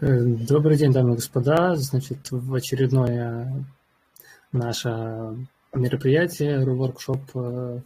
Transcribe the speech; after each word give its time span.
Э, 0.00 0.20
добрый 0.22 0.76
день, 0.76 0.92
дамы 0.92 1.14
и 1.14 1.16
господа. 1.16 1.74
Значит, 1.74 2.30
в 2.30 2.54
очередное 2.54 3.64
наше 4.52 5.36
мероприятие, 5.74 6.64
воркшоп. 6.64 7.20
Э, 7.34 7.80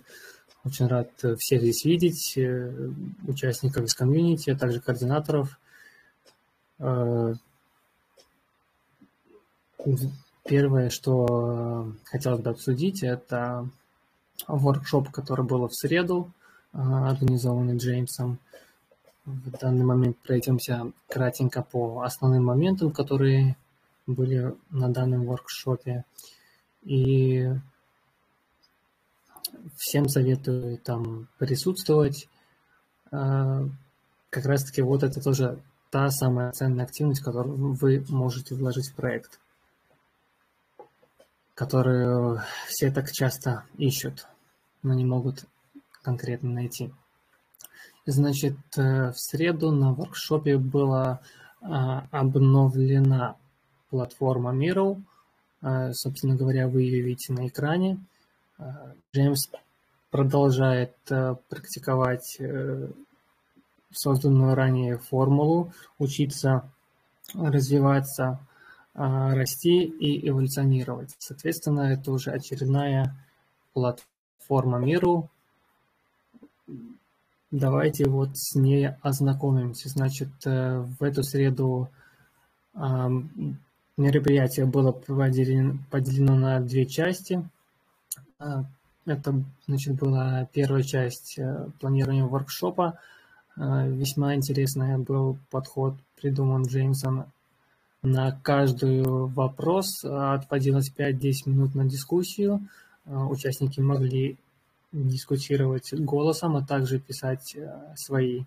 очень 0.62 0.88
рад 0.88 1.09
всех 1.38 1.62
здесь 1.62 1.87
видеть, 1.87 2.37
э, 2.37 2.91
участников 3.27 3.84
из 3.84 3.95
комьюнити, 3.95 4.51
а 4.51 4.59
также 4.59 4.80
координаторов. 4.80 5.59
Первое, 10.45 10.91
что 10.91 11.92
хотелось 12.05 12.41
бы 12.41 12.51
обсудить, 12.51 13.02
это 13.02 13.66
воркшоп, 14.47 15.10
который 15.10 15.47
был 15.47 15.66
в 15.66 15.74
среду, 15.74 16.30
организованный 16.73 17.79
Джеймсом. 17.79 18.38
В 19.25 19.51
данный 19.51 19.85
момент 19.85 20.19
пройдемся 20.19 20.93
кратенько 21.09 21.62
по 21.62 22.03
основным 22.03 22.45
моментам, 22.45 22.91
которые 22.91 23.57
были 24.07 24.57
на 24.71 24.89
данном 24.89 25.27
воркшопе. 25.27 26.05
И 26.83 27.48
всем 29.77 30.09
советую 30.09 30.79
там 30.79 31.29
присутствовать. 31.39 32.29
А, 33.12 33.62
как 34.31 34.47
раз 34.47 34.65
таки 34.65 34.83
вот 34.83 35.05
это 35.05 35.21
тоже 35.21 35.62
та 35.91 36.11
самая 36.11 36.51
ценная 36.53 36.84
активность, 36.84 37.23
которую 37.23 37.75
вы 37.75 38.05
можете 38.09 38.55
вложить 38.55 38.89
в 38.89 38.97
проект, 38.97 39.39
которую 41.55 42.41
все 42.67 42.91
так 42.91 43.12
часто 43.12 43.67
ищут, 43.77 44.27
но 44.83 44.95
не 44.95 45.05
могут 45.05 45.45
конкретно 46.03 46.51
найти. 46.51 46.92
Значит, 48.05 48.56
э, 48.77 49.12
в 49.12 49.17
среду 49.17 49.70
на 49.70 49.92
воркшопе 49.92 50.58
была 50.58 51.20
а, 51.61 52.05
обновлена 52.11 53.36
платформа 53.91 54.53
Miro. 54.53 55.00
Э, 55.62 55.92
собственно 55.92 56.34
говоря, 56.34 56.67
вы 56.67 56.83
ее 56.83 57.00
видите 57.00 57.33
на 57.33 57.47
экране. 57.47 58.05
Э, 58.58 58.95
Джеймс 59.14 59.50
продолжает 60.11 60.95
практиковать 61.48 62.39
созданную 63.92 64.55
ранее 64.55 64.98
формулу, 64.98 65.73
учиться 65.98 66.69
развиваться, 67.33 68.39
расти 68.92 69.84
и 69.84 70.28
эволюционировать. 70.28 71.14
Соответственно, 71.19 71.92
это 71.92 72.12
уже 72.12 72.30
очередная 72.30 73.17
платформа 73.73 74.78
миру, 74.78 75.30
Давайте 77.53 78.08
вот 78.08 78.31
с 78.33 78.55
ней 78.55 78.89
ознакомимся. 79.03 79.91
Значит, 79.91 80.31
э, 80.47 80.78
в 80.98 81.03
эту 81.03 81.22
среду 81.22 81.91
мероприятие 83.98 84.64
было 84.64 84.92
поделено, 84.92 86.34
на 86.34 86.61
две 86.61 86.86
части. 86.86 87.47
А, 88.39 88.64
это, 89.05 89.45
значит, 89.67 89.97
была 89.97 90.48
первая 90.55 90.83
часть 90.83 91.39
э, 91.39 91.67
планирования 91.78 92.25
воркшопа. 92.25 92.98
Весьма 93.55 94.34
интересный 94.34 94.97
был 94.97 95.36
подход, 95.50 95.97
придуман 96.19 96.62
Джеймсом. 96.62 97.27
На 98.03 98.33
каждый 98.33 99.03
вопрос 99.03 100.03
отводилось 100.03 100.91
5-10 100.91 101.33
минут 101.45 101.75
на 101.75 101.84
дискуссию. 101.84 102.67
Участники 103.05 103.78
могли 103.80 104.39
дискутировать 104.93 105.93
голосом, 105.95 106.57
а 106.57 106.65
также 106.65 106.98
писать 106.98 107.55
э, 107.57 107.95
свои 107.97 108.45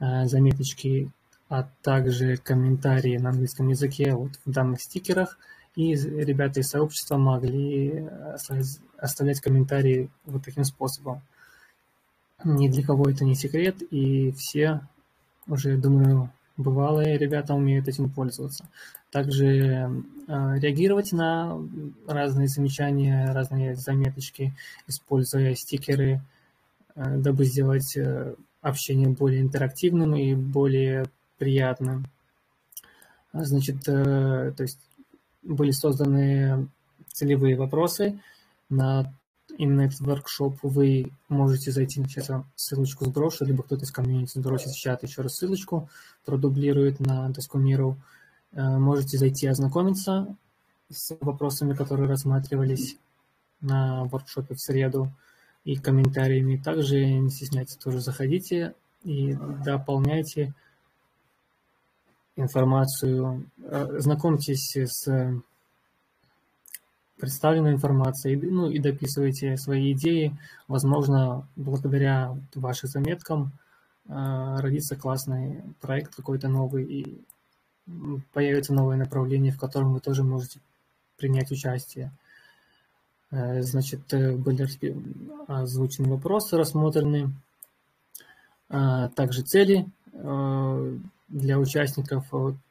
э, 0.00 0.24
заметочки, 0.26 1.10
а 1.48 1.68
также 1.82 2.36
комментарии 2.38 3.18
на 3.18 3.30
английском 3.30 3.68
языке 3.68 4.14
вот 4.14 4.32
в 4.44 4.50
данных 4.50 4.80
стикерах. 4.80 5.38
И 5.74 5.94
ребята 5.94 6.60
из 6.60 6.68
сообщества 6.68 7.16
могли 7.16 7.90
э, 7.90 8.36
оставлять 8.98 9.40
комментарии 9.40 10.10
вот 10.24 10.44
таким 10.44 10.64
способом. 10.64 11.22
Ни 12.44 12.68
для 12.68 12.82
кого 12.82 13.08
это 13.08 13.24
не 13.24 13.34
секрет, 13.34 13.76
и 13.90 14.32
все 14.32 14.80
уже, 15.46 15.76
думаю, 15.76 16.30
бывалые 16.62 17.18
ребята 17.18 17.54
умеют 17.54 17.88
этим 17.88 18.10
пользоваться. 18.10 18.68
Также 19.10 19.46
э, 19.46 19.88
реагировать 20.26 21.12
на 21.12 21.58
разные 22.06 22.48
замечания, 22.48 23.30
разные 23.32 23.76
заметочки, 23.76 24.54
используя 24.86 25.54
стикеры, 25.54 26.22
э, 26.94 27.16
дабы 27.18 27.44
сделать 27.44 27.96
э, 27.96 28.34
общение 28.62 29.08
более 29.08 29.42
интерактивным 29.42 30.16
и 30.16 30.34
более 30.34 31.06
приятным. 31.38 32.06
Значит, 33.32 33.82
то 33.84 34.54
есть 34.58 34.78
были 35.42 35.70
созданы 35.70 36.68
целевые 37.08 37.56
вопросы 37.56 38.20
на 38.68 39.12
именно 39.58 39.82
этот 39.82 40.00
воркшоп, 40.00 40.58
вы 40.62 41.12
можете 41.28 41.70
зайти, 41.70 42.02
сейчас 42.04 42.30
ссылочку 42.56 43.04
сброшу, 43.04 43.44
либо 43.44 43.62
кто-то 43.62 43.84
из 43.84 43.90
комьюнити 43.90 44.38
сбросит 44.38 44.70
в 44.70 44.78
чат 44.78 45.02
еще 45.02 45.22
раз 45.22 45.34
ссылочку, 45.34 45.88
продублирует 46.24 47.00
на 47.00 47.28
доску 47.30 47.58
миру. 47.58 47.96
Э, 48.52 48.78
можете 48.78 49.18
зайти 49.18 49.46
ознакомиться 49.46 50.36
с 50.90 51.16
вопросами, 51.20 51.74
которые 51.74 52.08
рассматривались 52.08 52.96
на 53.60 54.04
воркшопе 54.04 54.54
в 54.54 54.60
среду 54.60 55.10
и 55.64 55.76
комментариями. 55.76 56.56
Также 56.56 57.04
не 57.04 57.30
стесняйтесь, 57.30 57.76
тоже 57.76 58.00
заходите 58.00 58.74
и 59.04 59.34
дополняйте 59.64 60.54
информацию, 62.36 63.46
э, 63.62 63.98
знакомьтесь 64.00 64.76
с 64.76 65.42
представленной 67.22 67.74
информацией, 67.74 68.34
ну 68.34 68.68
и 68.68 68.80
дописывайте 68.80 69.56
свои 69.56 69.92
идеи. 69.92 70.36
Возможно, 70.66 71.46
благодаря 71.54 72.36
вашим 72.56 72.88
заметкам 72.88 73.52
э, 74.08 74.56
родится 74.58 74.96
классный 74.96 75.62
проект 75.80 76.16
какой-то 76.16 76.48
новый 76.48 76.84
и 76.84 77.24
появится 78.32 78.74
новое 78.74 78.96
направление, 78.96 79.52
в 79.52 79.60
котором 79.60 79.92
вы 79.92 80.00
тоже 80.00 80.24
можете 80.24 80.58
принять 81.16 81.52
участие. 81.52 82.10
Э, 83.30 83.62
значит, 83.62 84.12
э, 84.12 84.32
были 84.32 84.68
озвучены 85.46 86.08
вопросы, 86.08 86.56
рассмотрены, 86.56 87.32
также 88.68 89.42
цели 89.42 89.86
для 90.12 91.58
участников 91.58 92.24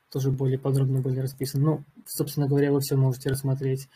тоже 0.09 0.31
более 0.31 0.57
подробно 0.57 0.99
были 0.99 1.19
расписаны. 1.19 1.63
Ну, 1.63 1.83
собственно 2.05 2.47
говоря, 2.47 2.73
вы 2.73 2.81
все 2.81 2.97
можете 2.97 3.29
рассмотреть 3.29 3.87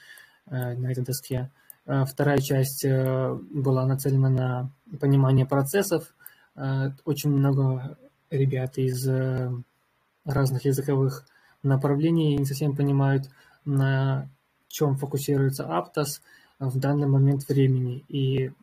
на 0.47 0.91
этой 0.91 1.03
доске. 1.03 1.51
Э, 1.85 2.05
вторая 2.05 2.39
часть 2.39 2.83
э, 2.85 3.33
была 3.51 3.85
нацелена 3.85 4.29
на 4.29 4.71
понимание 4.99 5.45
процессов. 5.45 6.13
Очень 7.03 7.31
много 7.31 7.97
ребят 8.29 8.77
из 8.77 9.05
разных 10.23 10.63
языковых 10.63 11.25
направлений 11.63 12.37
не 12.37 12.45
совсем 12.45 12.77
понимают, 12.77 13.29
на 13.65 14.29
чем 14.69 14.95
фокусируется 14.95 15.65
Aptos 15.65 16.21
в 16.59 16.79
данный 16.79 17.07
момент 17.07 17.45
времени. 17.49 18.05
И, 18.07 18.53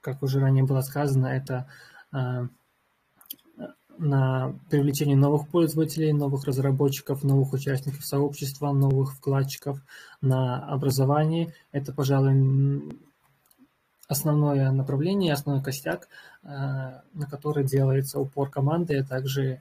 как 0.00 0.22
уже 0.22 0.40
ранее 0.40 0.64
было 0.64 0.80
сказано, 0.80 1.26
это 1.26 1.68
на 3.98 4.54
привлечение 4.70 5.16
новых 5.16 5.48
пользователей, 5.48 6.12
новых 6.12 6.44
разработчиков, 6.44 7.24
новых 7.24 7.52
участников 7.52 8.04
сообщества, 8.04 8.72
новых 8.72 9.14
вкладчиков 9.14 9.80
на 10.20 10.64
образование. 10.66 11.54
Это, 11.72 11.92
пожалуй, 11.92 12.92
основное 14.08 14.70
направление, 14.72 15.32
основной 15.32 15.62
костяк, 15.62 16.08
э, 16.42 16.48
на 16.48 17.26
который 17.30 17.64
делается 17.64 18.18
упор 18.18 18.50
команды, 18.50 18.98
а 18.98 19.04
также 19.04 19.60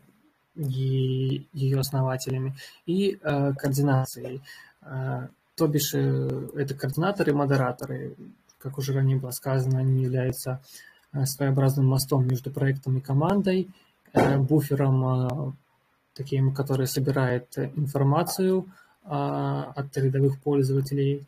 и 0.55 1.47
ее 1.53 1.79
основателями, 1.79 2.55
и 2.85 3.19
э, 3.21 3.53
координацией. 3.53 4.41
Э, 4.81 5.27
то 5.55 5.67
бишь, 5.67 5.93
это 5.93 6.75
координаторы, 6.75 7.33
модераторы, 7.33 8.15
как 8.59 8.77
уже 8.77 8.93
ранее 8.93 9.17
было 9.17 9.31
сказано, 9.31 9.79
они 9.79 10.03
являются 10.03 10.61
своеобразным 11.23 11.87
мостом 11.87 12.27
между 12.27 12.51
проектом 12.51 12.97
и 12.97 13.01
командой, 13.01 13.71
буфером, 14.39 15.05
э, 15.05 15.51
таким, 16.13 16.53
который 16.53 16.87
собирает 16.87 17.57
информацию 17.57 18.65
э, 19.03 19.09
от 19.09 19.97
рядовых 19.97 20.39
пользователей, 20.41 21.25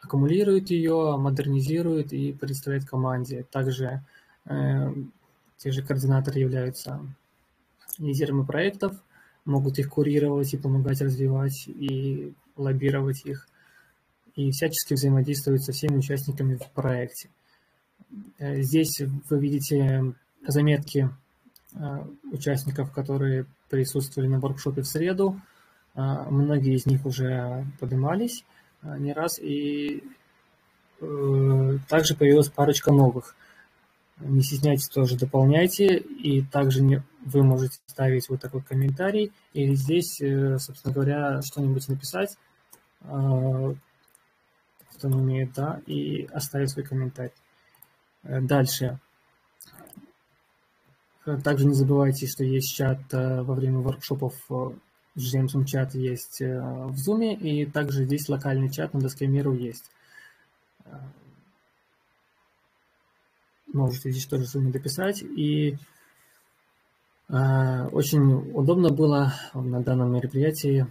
аккумулирует 0.00 0.70
ее, 0.70 1.16
модернизирует 1.18 2.12
и 2.12 2.32
представляет 2.32 2.84
команде. 2.84 3.44
Также 3.50 4.02
те 4.44 5.72
же 5.72 5.82
координаторы 5.82 6.38
являются 6.38 7.00
лидерами 7.98 8.44
проектов, 8.44 8.96
могут 9.44 9.80
их 9.80 9.90
курировать 9.90 10.54
и 10.54 10.58
помогать 10.58 11.00
развивать, 11.00 11.66
и 11.66 12.32
лоббировать 12.56 13.26
их, 13.26 13.48
и 14.36 14.52
всячески 14.52 14.94
взаимодействовать 14.94 15.64
со 15.64 15.72
всеми 15.72 15.96
участниками 15.96 16.54
в 16.54 16.70
проекте. 16.70 17.28
Здесь 18.38 19.02
вы 19.28 19.40
видите 19.40 20.14
заметки 20.46 21.10
участников, 22.32 22.92
которые 22.92 23.46
присутствовали 23.68 24.28
на 24.28 24.40
воркшопе 24.40 24.82
в 24.82 24.86
среду. 24.86 25.40
Многие 25.94 26.74
из 26.74 26.86
них 26.86 27.04
уже 27.04 27.66
поднимались 27.80 28.44
не 28.82 29.12
раз, 29.12 29.38
и 29.38 30.02
также 30.98 32.14
появилась 32.16 32.48
парочка 32.48 32.92
новых. 32.92 33.34
Не 34.18 34.40
стесняйтесь, 34.40 34.88
тоже 34.88 35.18
дополняйте. 35.18 35.98
И 35.98 36.42
также 36.42 37.02
вы 37.24 37.42
можете 37.42 37.78
ставить 37.86 38.28
вот 38.28 38.40
такой 38.40 38.62
комментарий. 38.62 39.32
И 39.52 39.74
здесь, 39.74 40.20
э, 40.22 40.58
собственно 40.58 40.94
говоря, 40.94 41.42
что-нибудь 41.42 41.86
написать, 41.88 42.36
э, 43.02 43.74
кто 44.94 45.08
не 45.08 45.16
умеет, 45.16 45.52
да, 45.52 45.82
и 45.86 46.26
оставить 46.32 46.70
свой 46.70 46.86
комментарий. 46.86 47.34
Э, 48.22 48.40
дальше. 48.40 48.98
Также 51.42 51.66
не 51.66 51.74
забывайте, 51.74 52.26
что 52.26 52.44
есть 52.44 52.74
чат 52.74 53.00
во 53.12 53.54
время 53.54 53.78
воркшопов 53.78 54.34
в 54.48 54.74
James 55.16 55.64
чат 55.64 55.94
есть 55.94 56.40
в 56.40 56.94
Zoom, 56.94 57.34
и 57.34 57.66
также 57.66 58.04
здесь 58.04 58.28
локальный 58.28 58.70
чат 58.70 58.94
на 58.94 59.00
доске 59.00 59.26
миру 59.26 59.54
есть. 59.54 59.90
можете 63.76 64.10
здесь 64.10 64.26
тоже 64.26 64.46
сами 64.46 64.72
дописать. 64.72 65.22
И 65.22 65.76
э, 67.28 67.84
очень 67.92 68.52
удобно 68.52 68.90
было 68.90 69.32
на 69.54 69.82
данном 69.82 70.12
мероприятии, 70.12 70.86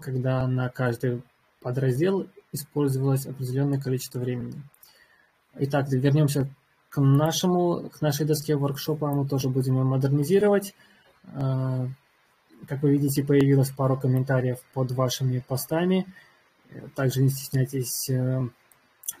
когда 0.00 0.46
на 0.46 0.68
каждый 0.68 1.22
подраздел 1.60 2.26
использовалось 2.52 3.26
определенное 3.26 3.80
количество 3.80 4.18
времени. 4.18 4.60
Итак, 5.54 5.88
вернемся 5.90 6.48
к 6.88 7.00
нашему, 7.00 7.90
к 7.90 8.00
нашей 8.00 8.26
доске 8.26 8.56
воркшопа. 8.56 9.08
Мы 9.08 9.28
тоже 9.28 9.48
будем 9.48 9.76
ее 9.76 9.84
модернизировать. 9.84 10.74
Э, 11.24 11.86
как 12.66 12.82
вы 12.82 12.92
видите, 12.92 13.24
появилось 13.24 13.70
пару 13.70 13.98
комментариев 13.98 14.58
под 14.74 14.92
вашими 14.92 15.38
постами. 15.38 16.06
Также 16.94 17.22
не 17.22 17.30
стесняйтесь 17.30 18.08
э, 18.10 18.48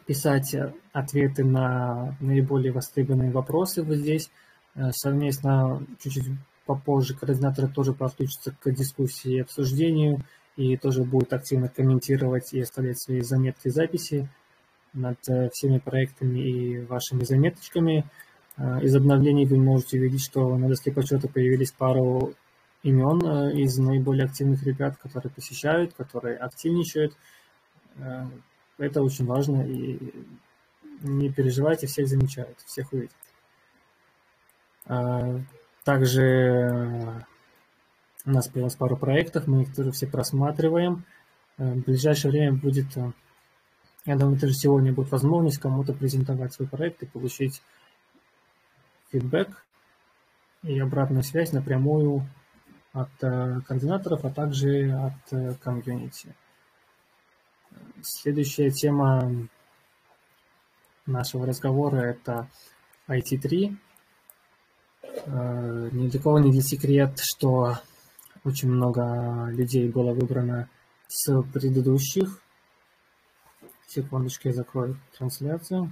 писать 0.06 0.54
ответы 0.92 1.44
на 1.44 2.16
наиболее 2.20 2.72
востребованные 2.72 3.30
вопросы 3.30 3.82
вот 3.82 3.96
здесь. 3.96 4.30
Э, 4.74 4.90
совместно 4.92 5.84
чуть-чуть 6.00 6.28
попозже 6.66 7.14
координаторы 7.14 7.68
тоже 7.68 7.92
подключатся 7.92 8.52
к 8.52 8.70
дискуссии 8.70 9.36
и 9.36 9.40
обсуждению 9.40 10.22
и 10.56 10.76
тоже 10.76 11.04
будут 11.04 11.32
активно 11.32 11.68
комментировать 11.68 12.52
и 12.52 12.60
оставлять 12.60 13.00
свои 13.00 13.20
заметки, 13.20 13.68
записи 13.68 14.28
над 14.92 15.18
э, 15.28 15.50
всеми 15.50 15.78
проектами 15.78 16.38
и 16.40 16.80
вашими 16.80 17.24
заметочками. 17.24 18.04
Э, 18.56 18.80
из 18.82 18.94
обновлений 18.94 19.46
вы 19.46 19.58
можете 19.58 19.98
видеть, 19.98 20.22
что 20.22 20.56
на 20.56 20.68
доске 20.68 20.92
почета 20.92 21.28
появились 21.28 21.72
пару 21.72 22.34
имен 22.82 23.50
из 23.56 23.76
наиболее 23.78 24.26
активных 24.26 24.62
ребят, 24.64 24.96
которые 24.96 25.32
посещают, 25.32 25.94
которые 25.94 26.36
активничают. 26.36 27.16
Это 28.78 29.02
очень 29.02 29.26
важно, 29.26 29.62
и 29.62 29.98
не 31.02 31.28
переживайте, 31.28 31.88
всех 31.88 32.06
замечают, 32.06 32.56
всех 32.64 32.92
увидят. 32.92 33.16
Также 35.82 37.26
у 38.24 38.30
нас 38.30 38.46
появилось 38.46 38.76
пару 38.76 38.96
проектов, 38.96 39.48
мы 39.48 39.62
их 39.62 39.74
тоже 39.74 39.90
все 39.90 40.06
просматриваем. 40.06 41.04
В 41.56 41.80
ближайшее 41.80 42.30
время 42.30 42.52
будет, 42.52 42.86
я 44.08 44.16
думаю, 44.16 44.38
тоже 44.38 44.54
сегодня 44.54 44.92
будет 44.92 45.10
возможность 45.10 45.58
кому-то 45.58 45.92
презентовать 45.92 46.54
свой 46.54 46.66
проект 46.66 47.02
и 47.02 47.06
получить 47.06 47.62
фидбэк 49.10 49.66
и 50.62 50.78
обратную 50.78 51.22
связь 51.22 51.52
напрямую 51.52 52.26
от 52.92 53.10
координаторов, 53.18 54.24
а 54.24 54.30
также 54.30 54.92
от 54.92 55.60
комьюнити. 55.60 56.34
Следующая 58.02 58.70
тема 58.70 59.48
нашего 61.06 61.46
разговора– 61.46 61.96
это 61.98 62.48
IT3. 63.08 63.76
Э, 65.26 65.88
ни 65.92 66.08
для 66.08 66.20
кого 66.20 66.38
не 66.38 66.60
секрет, 66.60 67.18
что 67.18 67.78
очень 68.44 68.70
много 68.70 69.48
людей 69.50 69.88
было 69.88 70.12
выбрано 70.12 70.68
с 71.08 71.42
предыдущих. 71.52 72.40
Секундочку, 73.88 74.48
я 74.48 74.54
закрою 74.54 75.00
трансляцию. 75.16 75.90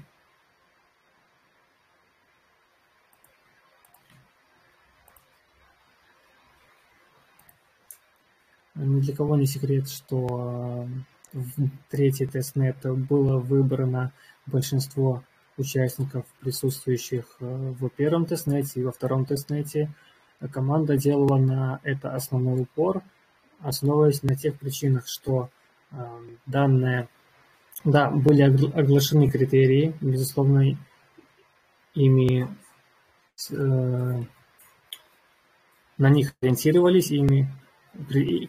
Ни 8.74 9.00
для 9.00 9.16
кого 9.16 9.36
не 9.36 9.46
секрет, 9.46 9.88
что 9.88 10.86
в 11.32 11.68
третий 11.88 12.26
тестнет 12.26 12.76
было 12.82 13.38
выбрано 13.38 14.12
большинство 14.44 15.24
участников, 15.56 16.26
присутствующих 16.40 17.24
э, 17.40 17.46
в 17.46 17.88
первом 17.88 18.26
тестнете 18.26 18.80
и 18.80 18.84
во 18.84 18.92
втором 18.92 19.24
тестнете. 19.24 19.90
Команда 20.52 20.98
делала 20.98 21.38
на 21.38 21.80
это 21.82 22.14
основной 22.14 22.60
упор, 22.60 23.02
основываясь 23.60 24.22
на 24.22 24.36
тех 24.36 24.58
причинах, 24.58 25.08
что 25.08 25.48
э, 25.92 25.96
данные, 26.44 27.08
да, 27.84 28.10
были 28.10 28.42
оглашены 28.42 29.30
критерии, 29.30 29.94
безусловно, 30.00 30.76
ими 31.94 32.48
э, 33.50 34.24
на 35.98 36.10
них 36.10 36.34
ориентировались, 36.40 37.10
ими 37.10 37.48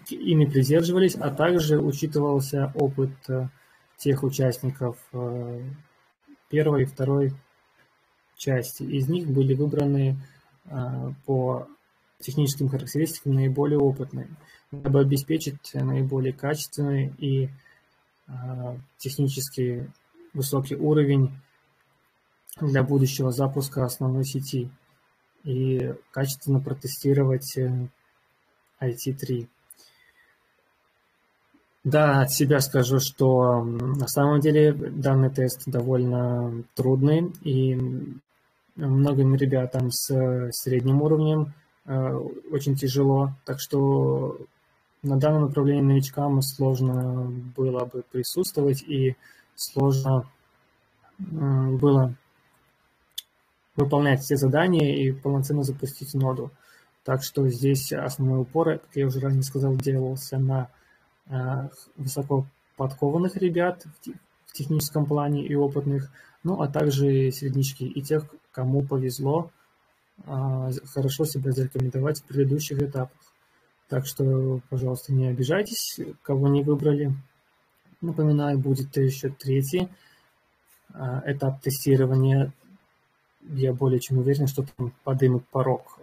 ими 0.09 0.45
придерживались, 0.45 1.15
а 1.15 1.29
также 1.29 1.79
учитывался 1.79 2.71
опыт 2.75 3.12
э, 3.29 3.47
тех 3.97 4.24
участников 4.24 4.97
э, 5.13 5.62
первой 6.50 6.83
и 6.83 6.85
второй 6.85 7.33
части. 8.35 8.83
Из 8.83 9.07
них 9.07 9.27
были 9.27 9.53
выбраны 9.53 10.18
э, 10.65 11.12
по 11.25 11.68
техническим 12.19 12.69
характеристикам 12.69 13.35
наиболее 13.35 13.79
опытные, 13.79 14.27
дабы 14.71 15.00
обеспечить 15.00 15.74
наиболее 15.74 16.33
качественный 16.33 17.13
и 17.18 17.50
технически 18.97 19.91
высокий 20.34 20.75
уровень 20.75 21.31
для 22.60 22.84
будущего 22.84 23.31
запуска 23.31 23.86
основной 23.86 24.25
сети 24.25 24.69
и 25.43 25.93
качественно 26.12 26.60
протестировать 26.60 27.57
IT3. 28.81 29.48
Да, 31.84 32.22
от 32.22 32.31
себя 32.31 32.60
скажу, 32.60 33.00
что 33.00 33.63
на 33.63 34.07
самом 34.07 34.41
деле 34.41 34.74
данный 34.74 35.29
тест 35.29 35.63
довольно 35.67 36.63
трудный, 36.75 37.31
и 37.43 37.77
многим 38.75 39.36
ребятам 39.36 39.89
с 39.89 40.51
средним 40.51 41.01
уровнем 41.01 41.53
э, 41.86 42.13
очень 42.51 42.75
тяжело, 42.75 43.31
так 43.46 43.62
что 43.62 44.38
на 45.04 45.18
данном 45.18 45.44
направлении 45.44 45.94
новичкам 45.94 46.42
сложно 46.42 47.32
было 47.56 47.86
бы 47.86 48.04
присутствовать, 48.12 48.84
и 48.84 49.16
сложно 49.56 50.30
было 51.20 52.16
выполнять 53.75 54.22
все 54.22 54.36
задания 54.36 54.96
и 54.96 55.12
полноценно 55.12 55.63
запустить 55.63 56.13
ноду. 56.13 56.51
Так 57.04 57.24
что 57.24 57.48
здесь 57.48 57.94
основной 57.94 58.42
упор, 58.42 58.80
как 58.80 58.96
я 58.96 59.08
уже 59.08 59.20
ранее 59.22 59.44
сказал, 59.44 59.75
делался 59.75 60.38
на 60.39 60.70
э, 61.30 61.70
высоко 61.96 62.46
подкованных 62.75 63.38
ребят 63.38 63.86
в 64.48 64.54
техническом 64.54 65.06
плане 65.06 65.46
и 65.46 65.56
опытных, 65.56 66.12
ну 66.44 66.62
а 66.62 66.68
также 66.68 67.32
среднички 67.32 67.86
и 67.86 68.01
тех, 68.01 68.25
кому 68.51 68.82
повезло 68.82 69.51
э, 70.25 70.72
хорошо 70.94 71.24
себя 71.24 71.51
зарекомендовать 71.51 72.20
в 72.20 72.25
предыдущих 72.25 72.82
этапах. 72.82 73.26
Так 73.89 74.06
что, 74.06 74.60
пожалуйста, 74.70 75.13
не 75.13 75.27
обижайтесь, 75.27 76.00
кого 76.22 76.48
не 76.48 76.62
выбрали. 76.62 77.13
Напоминаю, 78.01 78.60
будет 78.60 78.96
еще 78.98 79.29
третий 79.29 79.88
э, 80.94 81.22
этап 81.25 81.62
тестирования. 81.62 82.51
Я 83.41 83.74
более 83.74 84.00
чем 84.00 84.17
уверен, 84.17 84.48
что 84.48 84.63
там 84.63 84.94
подымет 85.03 85.48
порог 85.48 86.00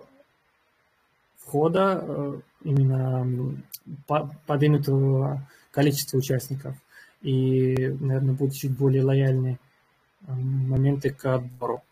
входа 1.55 2.01
э, 2.03 2.41
именно 2.65 3.63
поднимет 4.47 4.89
количество 5.71 6.17
участников 6.17 6.75
и, 7.21 7.75
наверное, 8.01 8.35
будут 8.35 8.55
чуть 8.55 8.77
более 8.77 9.05
лояльны 9.05 9.59
э, 10.27 10.33
моменты 10.33 11.11
к 11.11 11.25
отбору 11.27 11.83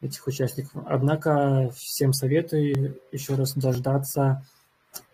этих 0.00 0.26
участников. 0.26 0.82
Однако 0.86 1.70
всем 1.76 2.12
советую 2.12 3.00
еще 3.12 3.36
раз 3.36 3.54
дождаться 3.54 4.44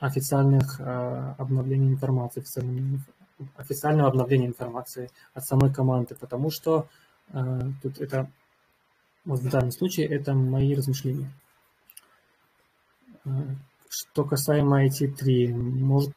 официальных 0.00 0.80
э, 0.80 1.34
обновлений 1.38 1.88
информации, 1.88 2.44
официального 3.56 4.08
обновления 4.08 4.46
информации 4.46 5.10
от 5.34 5.44
самой 5.44 5.72
команды, 5.72 6.14
потому 6.14 6.50
что 6.50 6.88
тут 7.82 8.00
это 8.00 8.30
Вот 9.24 9.40
в 9.40 9.50
данном 9.50 9.70
случае 9.70 10.06
это 10.06 10.32
мои 10.32 10.74
размышления. 10.74 11.30
Что 13.90 14.24
касаемо 14.24 14.86
IT3, 14.86 15.52
может, 15.52 16.14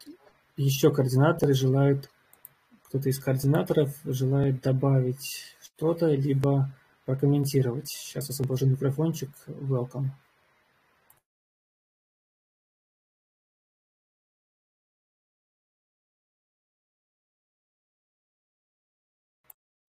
еще 0.55 0.91
координаторы 0.91 1.53
желают, 1.53 2.09
кто-то 2.85 3.09
из 3.09 3.19
координаторов 3.19 3.93
желает 4.05 4.61
добавить 4.61 5.55
что-то, 5.61 6.07
либо 6.07 6.71
прокомментировать. 7.05 7.89
Сейчас 7.89 8.29
освобожу 8.29 8.67
микрофончик. 8.67 9.29
Welcome. 9.47 10.11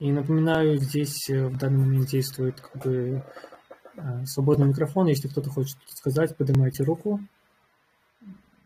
И 0.02 0.10
напоминаю, 0.10 0.78
здесь 0.78 1.30
э, 1.30 1.46
в 1.46 1.56
данный 1.58 1.78
момент 1.78 2.08
действует 2.08 2.60
как 2.60 2.82
бы 2.82 3.24
э, 3.94 4.26
свободный 4.26 4.66
микрофон. 4.66 5.06
Если 5.06 5.28
кто-то 5.28 5.48
хочет 5.48 5.78
сказать, 5.86 6.36
поднимайте 6.36 6.82
руку 6.82 7.20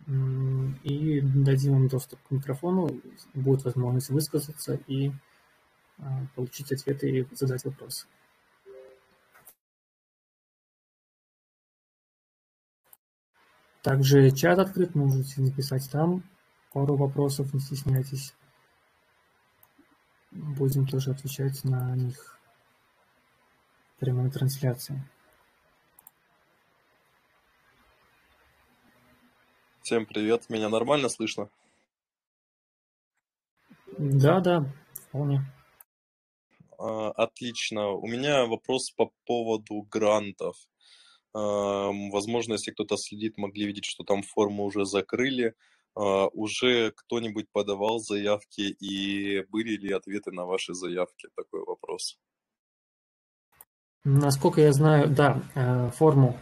и 0.07 1.21
дадим 1.21 1.75
вам 1.75 1.89
доступ 1.89 2.19
к 2.23 2.31
микрофону, 2.31 2.89
будет 3.35 3.67
возможность 3.67 4.09
высказаться 4.09 4.81
и 4.87 5.11
э, 5.99 6.03
получить 6.35 6.73
ответы 6.73 7.11
и 7.11 7.29
задать 7.33 7.67
вопросы. 7.67 8.07
Также 13.83 14.31
чат 14.31 14.59
открыт, 14.59 14.95
можете 14.95 15.43
написать 15.43 15.87
там 15.93 16.23
пару 16.73 16.97
вопросов, 16.97 17.53
не 17.53 17.61
стесняйтесь 17.61 18.33
будем 20.37 20.87
тоже 20.87 21.11
отвечать 21.11 21.65
на 21.65 21.97
них 21.97 22.39
в 23.97 24.01
прямой 24.01 24.31
трансляции. 24.31 25.03
Всем 29.83 30.05
привет, 30.05 30.51
меня 30.51 30.69
нормально 30.69 31.09
слышно? 31.09 31.49
Да, 33.99 34.41
да, 34.41 34.73
вполне. 35.09 35.41
А, 36.79 37.11
отлично. 37.13 37.91
У 37.91 38.07
меня 38.07 38.47
вопрос 38.47 38.91
по 38.91 39.13
поводу 39.25 39.83
грантов. 39.83 40.57
Возможно, 41.33 42.55
если 42.55 42.71
кто-то 42.71 42.97
следит, 42.97 43.37
могли 43.37 43.67
видеть, 43.67 43.85
что 43.85 44.05
там 44.05 44.23
форму 44.23 44.65
уже 44.65 44.85
закрыли. 44.87 45.55
А, 45.97 46.29
уже 46.29 46.93
кто-нибудь 46.93 47.47
подавал 47.51 48.01
заявки 48.01 48.61
и 48.61 49.45
были 49.49 49.77
ли 49.77 49.93
ответы 49.93 50.31
на 50.31 50.45
ваши 50.45 50.75
заявки? 50.75 51.29
Такой 51.35 51.65
вопрос. 51.65 52.19
Насколько 54.05 54.61
я 54.61 54.73
знаю, 54.73 55.09
да, 55.09 55.43
э, 55.55 55.91
форму 55.91 56.39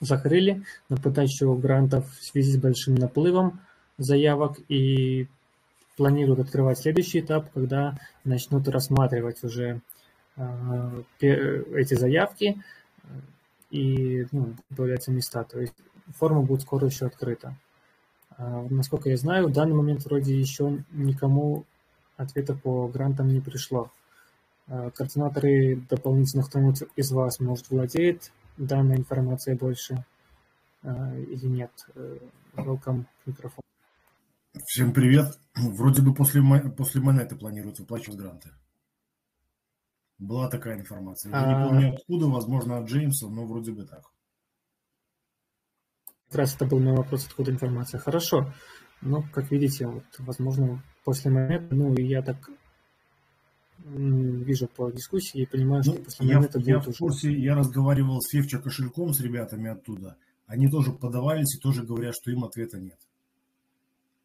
закрыли 0.00 0.64
на 0.88 0.96
подачу 0.96 1.54
грантов 1.54 2.10
в 2.18 2.24
связи 2.24 2.52
с 2.52 2.56
большим 2.56 2.94
наплывом 2.96 3.60
заявок 3.98 4.58
и 4.68 5.28
планируют 5.96 6.40
открывать 6.40 6.78
следующий 6.78 7.20
этап, 7.20 7.52
когда 7.52 7.96
начнут 8.24 8.66
рассматривать 8.68 9.44
уже 9.44 9.80
э, 10.36 11.02
эти 11.20 11.94
заявки 11.94 12.60
и 13.70 14.26
ну, 14.32 14.56
появляются 14.74 15.12
места. 15.12 15.44
То 15.44 15.60
есть 15.60 15.74
форма 16.16 16.42
будет 16.42 16.62
скоро 16.62 16.86
еще 16.86 17.06
открыта. 17.06 17.56
А, 18.36 18.66
насколько 18.70 19.10
я 19.10 19.16
знаю, 19.16 19.48
в 19.48 19.52
данный 19.52 19.74
момент 19.74 20.04
вроде 20.04 20.38
еще 20.38 20.84
никому 20.92 21.64
ответа 22.16 22.54
по 22.54 22.88
грантам 22.88 23.28
не 23.28 23.40
пришло. 23.40 23.90
А, 24.66 24.90
координаторы 24.90 25.76
дополнительно 25.88 26.42
кто-нибудь 26.42 26.84
из 26.96 27.12
вас, 27.12 27.40
может, 27.40 27.70
владеет 27.70 28.32
данной 28.56 28.96
информацией 28.96 29.56
больше 29.56 30.04
а, 30.82 31.16
или 31.16 31.46
нет? 31.46 31.70
Э, 31.94 32.18
welcome 32.56 33.04
к 33.22 33.26
микрофону. 33.26 33.62
Всем 34.66 34.92
привет. 34.92 35.38
Вроде 35.56 36.02
бы 36.02 36.14
после, 36.14 36.42
после 36.76 37.00
монеты 37.00 37.36
планируют 37.36 37.78
выплачивать 37.78 38.18
гранты. 38.18 38.50
Была 40.18 40.48
такая 40.48 40.78
информация. 40.78 41.32
Я 41.32 41.42
а... 41.42 41.46
не 41.46 41.68
помню 41.68 41.94
откуда, 41.94 42.26
возможно, 42.26 42.78
от 42.78 42.88
Джеймса, 42.88 43.28
но 43.28 43.44
вроде 43.46 43.72
бы 43.72 43.84
так. 43.84 44.04
Раз 46.34 46.56
это 46.56 46.66
был 46.66 46.80
мой 46.80 46.96
вопрос, 46.96 47.26
откуда 47.26 47.52
информация. 47.52 48.00
Хорошо. 48.00 48.52
Ну, 49.00 49.22
как 49.32 49.50
видите, 49.50 49.86
вот, 49.86 50.04
возможно, 50.18 50.82
после 51.04 51.30
момента, 51.30 51.74
ну, 51.74 51.94
я 51.96 52.22
так 52.22 52.50
вижу 53.84 54.66
по 54.66 54.90
дискуссии 54.90 55.42
и 55.42 55.46
понимаю, 55.46 55.82
ну, 55.84 55.92
что 55.92 56.02
после 56.02 56.26
я, 56.26 56.34
момента 56.36 56.58
я 56.58 56.78
будет 56.78 56.96
в 56.96 56.98
курсе, 56.98 57.28
уже... 57.28 57.38
Я 57.38 57.54
разговаривал 57.54 58.20
с 58.20 58.30
Февча 58.30 58.58
кошельком, 58.58 59.12
с 59.12 59.20
ребятами 59.20 59.70
оттуда. 59.70 60.16
Они 60.46 60.68
тоже 60.68 60.92
подавались 60.92 61.54
и 61.56 61.60
тоже 61.60 61.84
говорят, 61.84 62.14
что 62.14 62.30
им 62.30 62.44
ответа 62.44 62.78
нет. 62.78 62.98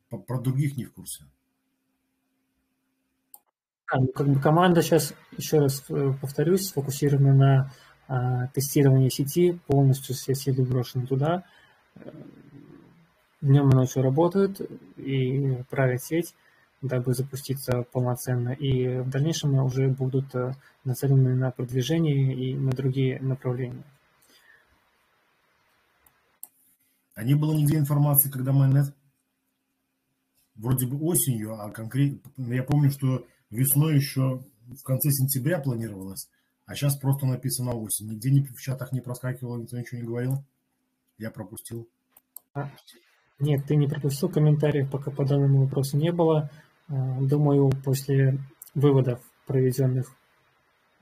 Про 0.09 0.39
других 0.39 0.77
не 0.77 0.85
в 0.85 0.93
курсе. 0.93 1.25
А, 3.91 3.99
ну, 3.99 4.07
как 4.07 4.27
бы 4.27 4.39
команда 4.39 4.81
сейчас, 4.81 5.13
еще 5.35 5.59
раз 5.59 5.83
э, 5.89 6.13
повторюсь, 6.21 6.67
сфокусирована 6.67 7.33
на 7.33 7.73
а, 8.07 8.47
тестировании 8.47 9.09
сети, 9.09 9.59
полностью 9.67 10.15
все 10.15 10.33
силы 10.33 10.63
брошены 10.63 11.05
туда– 11.05 11.43
днем 13.41 13.69
и 13.69 13.75
ночью 13.75 14.03
работают 14.03 14.61
и 14.97 15.63
правят 15.69 16.03
сеть, 16.03 16.35
дабы 16.81 17.13
запуститься 17.13 17.83
полноценно. 17.91 18.49
И 18.49 18.99
в 18.99 19.09
дальнейшем 19.09 19.55
уже 19.55 19.87
будут 19.89 20.33
э, 20.35 20.53
нацелены 20.83 21.35
на 21.35 21.51
продвижение 21.51 22.33
и 22.33 22.55
на 22.55 22.71
другие 22.71 23.19
направления. 23.21 23.83
А 27.15 27.23
не 27.23 27.35
было 27.35 27.53
нигде 27.53 27.77
информации, 27.77 28.29
когда 28.29 28.53
майонез 28.53 28.93
вроде 30.55 30.87
бы 30.87 30.97
осенью, 31.01 31.59
а 31.59 31.69
конкретно, 31.69 32.19
я 32.53 32.63
помню, 32.63 32.91
что 32.91 33.25
весной 33.49 33.95
еще 33.95 34.41
в 34.67 34.83
конце 34.83 35.09
сентября 35.09 35.59
планировалось, 35.59 36.29
а 36.65 36.75
сейчас 36.75 36.97
просто 36.97 37.25
написано 37.25 37.71
осень. 37.71 38.09
Нигде 38.09 38.31
не, 38.31 38.45
в 38.45 38.61
чатах 38.61 38.91
не 38.91 39.01
проскакивало, 39.01 39.57
никто 39.57 39.77
ничего 39.77 39.99
не 39.99 40.07
говорил. 40.07 40.43
Я 41.19 41.31
пропустил. 41.31 41.87
А, 42.53 42.71
нет, 43.39 43.65
ты 43.67 43.75
не 43.75 43.87
пропустил 43.87 44.29
комментариев, 44.29 44.89
пока 44.89 45.11
по 45.11 45.25
данному 45.25 45.63
вопросу 45.65 45.97
не 45.97 46.11
было. 46.11 46.49
А, 46.87 47.19
думаю, 47.21 47.69
после 47.83 48.39
выводов, 48.73 49.19
проведенных 49.45 50.11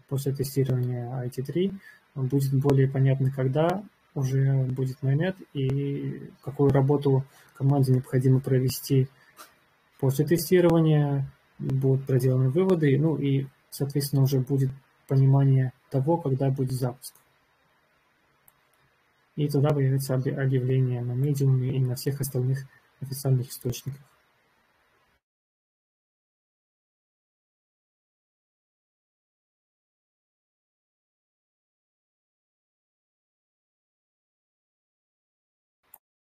после 0.10 0.34
тестирования 0.34 1.24
IT3, 1.26 1.72
будет 2.16 2.54
более 2.54 2.90
понятно, 2.90 3.32
когда 3.32 3.84
уже 4.16 4.64
будет 4.64 5.04
майонет 5.04 5.36
и 5.54 6.32
какую 6.42 6.72
работу 6.72 7.24
команде 7.54 7.94
необходимо 7.94 8.40
провести 8.40 9.08
после 10.00 10.26
тестирования, 10.26 11.30
будут 11.60 12.06
проделаны 12.06 12.50
выводы, 12.50 12.98
ну 12.98 13.16
и, 13.18 13.48
соответственно, 13.70 14.24
уже 14.24 14.40
будет 14.40 14.72
понимание 15.08 15.74
того, 15.90 16.18
когда 16.18 16.50
будет 16.50 16.72
запуск 16.72 17.14
и 19.38 19.48
туда 19.48 19.70
появится 19.70 20.16
объявление 20.16 21.02
на 21.02 21.14
медиуме 21.14 21.78
и 21.78 21.80
на 21.80 21.96
всех 21.96 22.20
остальных 22.20 22.66
официальных 23.00 23.50
источниках. 23.50 24.02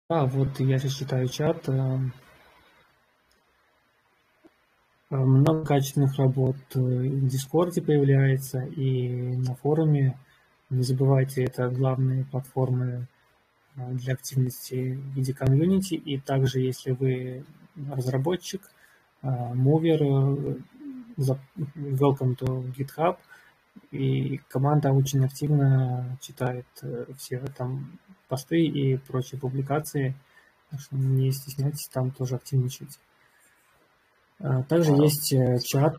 А, 0.08 0.26
вот 0.26 0.60
я 0.60 0.78
сейчас 0.78 0.94
читаю 0.94 1.28
чат. 1.28 1.68
Э, 1.68 1.98
э, 5.10 5.16
много 5.16 5.64
качественных 5.64 6.16
работ 6.18 6.56
в 6.74 7.28
Дискорде 7.28 7.80
появляется 7.80 8.64
и 8.64 9.36
на 9.36 9.54
форуме 9.54 10.18
не 10.74 10.82
забывайте, 10.82 11.44
это 11.44 11.68
главные 11.68 12.24
платформы 12.24 13.06
э, 13.76 13.92
для 13.92 14.14
активности 14.14 14.94
в 14.94 15.14
виде 15.14 15.32
комьюнити. 15.32 15.94
И 15.94 16.18
также, 16.18 16.60
если 16.60 16.90
вы 16.90 17.44
разработчик, 17.90 18.62
э, 19.22 19.28
мувер, 19.54 20.02
э, 20.02 20.56
welcome 21.16 22.36
to 22.36 22.72
GitHub. 22.76 23.18
И 23.90 24.38
команда 24.48 24.92
очень 24.92 25.24
активно 25.24 26.18
читает 26.20 26.66
все 27.16 27.38
там 27.56 27.98
посты 28.28 28.64
и 28.64 28.96
прочие 28.96 29.40
публикации. 29.40 30.14
Так 30.70 30.80
что 30.80 30.96
не 30.96 31.30
стесняйтесь 31.30 31.88
там 31.88 32.10
тоже 32.10 32.36
активничать. 32.36 32.98
Также 34.68 34.92
есть 34.92 35.34
чат 35.66 35.96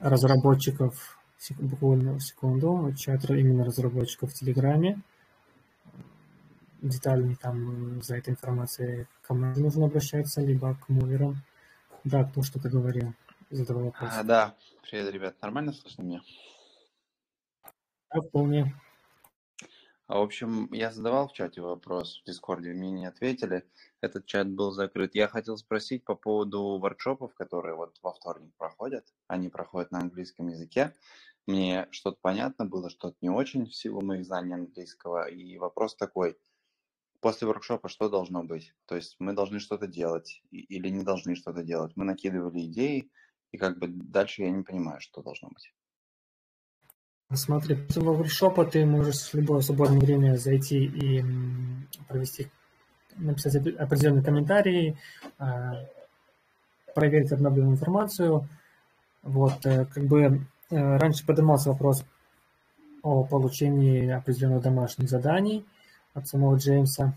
разработчиков 0.00 1.17
буквально 1.58 2.20
секунду, 2.20 2.92
чат 2.96 3.28
именно 3.30 3.64
разработчиков 3.64 4.30
в 4.30 4.34
Телеграме. 4.34 5.00
Детальнее 6.82 7.36
там 7.36 8.02
за 8.02 8.16
этой 8.16 8.30
информацией 8.30 9.04
к 9.04 9.26
команде 9.26 9.60
нужно 9.60 9.86
обращаться, 9.86 10.40
либо 10.40 10.74
к 10.74 10.88
муверам. 10.88 11.36
Да, 12.04 12.24
кто 12.24 12.42
что-то 12.42 12.68
говорил, 12.68 13.14
задавал 13.50 13.86
вопрос. 13.86 14.10
А, 14.12 14.22
да, 14.22 14.54
привет, 14.82 15.12
ребят, 15.12 15.36
нормально 15.42 15.72
слышно 15.72 16.02
меня? 16.02 16.22
Да, 18.12 18.20
вполне. 18.20 18.74
А, 20.06 20.18
В 20.18 20.22
общем, 20.22 20.72
я 20.72 20.90
задавал 20.90 21.28
в 21.28 21.32
чате 21.32 21.60
вопрос 21.60 22.20
в 22.22 22.26
Дискорде, 22.26 22.72
мне 22.72 22.90
не 22.90 23.06
ответили. 23.06 23.64
Этот 24.00 24.24
чат 24.26 24.48
был 24.48 24.70
закрыт. 24.72 25.14
Я 25.14 25.28
хотел 25.28 25.58
спросить 25.58 26.04
по 26.04 26.14
поводу 26.14 26.78
воркшопов, 26.78 27.34
которые 27.34 27.74
вот 27.74 27.98
во 28.02 28.14
вторник 28.14 28.54
проходят. 28.56 29.04
Они 29.26 29.50
проходят 29.50 29.90
на 29.90 29.98
английском 29.98 30.48
языке. 30.48 30.94
Мне 31.48 31.88
что-то 31.92 32.18
понятно 32.20 32.66
было, 32.66 32.90
что-то 32.90 33.16
не 33.22 33.30
очень 33.30 33.64
в 33.64 33.74
силу 33.74 34.02
моих 34.02 34.26
знаний 34.26 34.52
английского. 34.52 35.30
И 35.30 35.56
вопрос 35.56 35.96
такой, 35.96 36.36
после 37.20 37.46
воркшопа 37.46 37.88
что 37.88 38.10
должно 38.10 38.44
быть? 38.44 38.74
То 38.84 38.96
есть 38.96 39.16
мы 39.18 39.32
должны 39.32 39.58
что-то 39.58 39.86
делать 39.86 40.42
или 40.50 40.90
не 40.90 41.02
должны 41.02 41.34
что-то 41.36 41.62
делать? 41.62 41.92
Мы 41.96 42.04
накидывали 42.04 42.66
идеи, 42.66 43.10
и 43.50 43.56
как 43.56 43.78
бы 43.78 43.88
дальше 43.88 44.42
я 44.42 44.50
не 44.50 44.62
понимаю, 44.62 45.00
что 45.00 45.22
должно 45.22 45.48
быть. 45.48 45.72
Смотри, 47.32 47.76
после 47.76 48.02
воркшопа 48.02 48.66
ты 48.66 48.84
можешь 48.84 49.32
в 49.32 49.34
любое 49.34 49.62
свободное 49.62 50.00
время 50.00 50.36
зайти 50.36 50.84
и 50.84 51.24
провести, 52.08 52.50
написать 53.16 53.56
опре- 53.56 53.76
определенные 53.76 54.22
комментарии, 54.22 54.98
а, 55.38 55.86
проверить 56.94 57.32
обновленную 57.32 57.72
информацию. 57.72 58.46
Вот, 59.22 59.64
э, 59.64 59.86
как 59.86 60.04
бы 60.04 60.46
раньше 60.70 61.24
поднимался 61.26 61.70
вопрос 61.70 62.04
о 63.02 63.24
получении 63.24 64.08
определенных 64.10 64.62
домашних 64.62 65.08
заданий 65.08 65.64
от 66.14 66.26
самого 66.28 66.56
Джеймса 66.56 67.14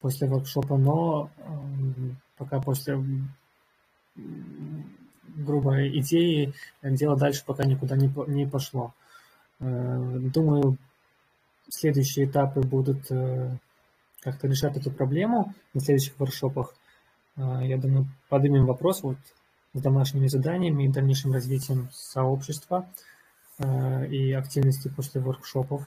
после 0.00 0.28
воркшопа, 0.28 0.76
но 0.76 1.30
м, 1.38 2.16
пока 2.36 2.60
после 2.60 2.98
грубой 5.36 5.98
идеи 6.00 6.52
дело 6.82 7.16
дальше 7.16 7.44
пока 7.46 7.64
никуда 7.64 7.96
не, 7.96 8.08
по- 8.08 8.26
не 8.26 8.46
пошло. 8.46 8.92
Э, 9.60 10.18
Думаю, 10.18 10.76
следующие 11.68 12.26
этапы 12.26 12.60
будут 12.60 13.10
э, 13.10 13.56
как-то 14.20 14.48
решать 14.48 14.76
эту 14.76 14.90
проблему 14.90 15.54
на 15.74 15.80
следующих 15.80 16.18
воркшопах. 16.18 16.74
Э, 17.36 17.60
Я 17.62 17.78
думаю, 17.78 18.06
поднимем 18.28 18.66
вопрос 18.66 19.02
вот 19.02 19.16
с 19.72 19.80
домашними 19.80 20.26
заданиями 20.26 20.84
и 20.84 20.88
дальнейшим 20.88 21.32
развитием 21.32 21.88
сообщества 21.92 22.88
э, 23.58 24.06
и 24.08 24.32
активности 24.32 24.88
после 24.88 25.20
воркшопов. 25.20 25.86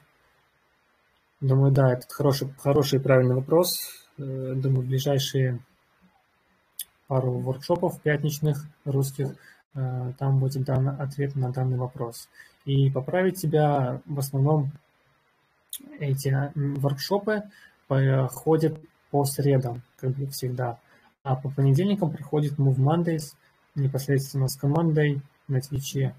Думаю, 1.41 1.71
да, 1.71 1.93
это 1.93 2.07
хороший, 2.09 2.53
хороший 2.59 2.99
и 2.99 3.01
правильный 3.01 3.35
вопрос. 3.35 3.77
Э, 4.17 4.53
Думаю, 4.55 4.83
в 4.83 4.87
ближайшие 4.87 5.59
пару 7.07 7.33
воркшопов 7.39 8.01
пятничных 8.01 8.65
русских, 8.85 9.35
э, 9.75 10.13
там 10.17 10.39
будет 10.39 10.63
дан 10.63 10.87
ответ 10.87 11.35
на 11.35 11.51
данный 11.51 11.77
вопрос. 11.77 12.29
И 12.65 12.89
поправить 12.89 13.41
тебя 13.41 14.01
в 14.05 14.19
основном 14.19 14.71
эти 15.99 16.51
воркшопы 16.55 17.43
проходят 17.87 18.79
по 19.11 19.25
средам, 19.25 19.81
как 19.97 20.15
всегда. 20.31 20.79
А 21.23 21.35
по 21.35 21.49
понедельникам 21.49 22.11
приходит 22.11 22.57
Move 22.57 22.77
Mondays 22.77 23.35
непосредственно 23.75 24.47
с 24.47 24.55
командой 24.55 25.21
на 25.47 25.61
Твиче, 25.61 26.15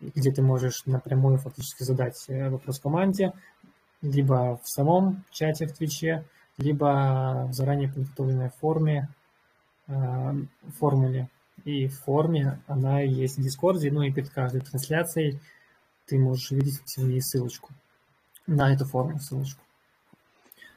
где 0.00 0.30
ты 0.32 0.42
можешь 0.42 0.84
напрямую 0.86 1.38
фактически 1.38 1.82
задать 1.82 2.24
э, 2.28 2.48
вопрос 2.50 2.80
команде, 2.80 3.32
либо 4.02 4.60
в 4.62 4.68
самом 4.68 5.24
чате 5.30 5.66
в 5.66 5.72
Твиче, 5.72 6.24
либо 6.56 7.46
в 7.48 7.52
заранее 7.52 7.88
подготовленной 7.88 8.50
форме, 8.50 9.08
э, 9.86 10.34
формуле. 10.78 11.28
И 11.64 11.88
в 11.88 11.98
форме 12.00 12.60
она 12.66 13.00
есть 13.00 13.38
в 13.38 13.42
Дискорде, 13.42 13.90
ну 13.90 14.02
и 14.02 14.12
перед 14.12 14.30
каждой 14.30 14.60
трансляцией 14.60 15.40
ты 16.06 16.18
можешь 16.18 16.50
видеть 16.50 16.80
в 16.96 16.98
ней 16.98 17.20
ссылочку 17.20 17.70
на 18.46 18.72
эту 18.72 18.84
форму, 18.84 19.18
ссылочку. 19.18 19.62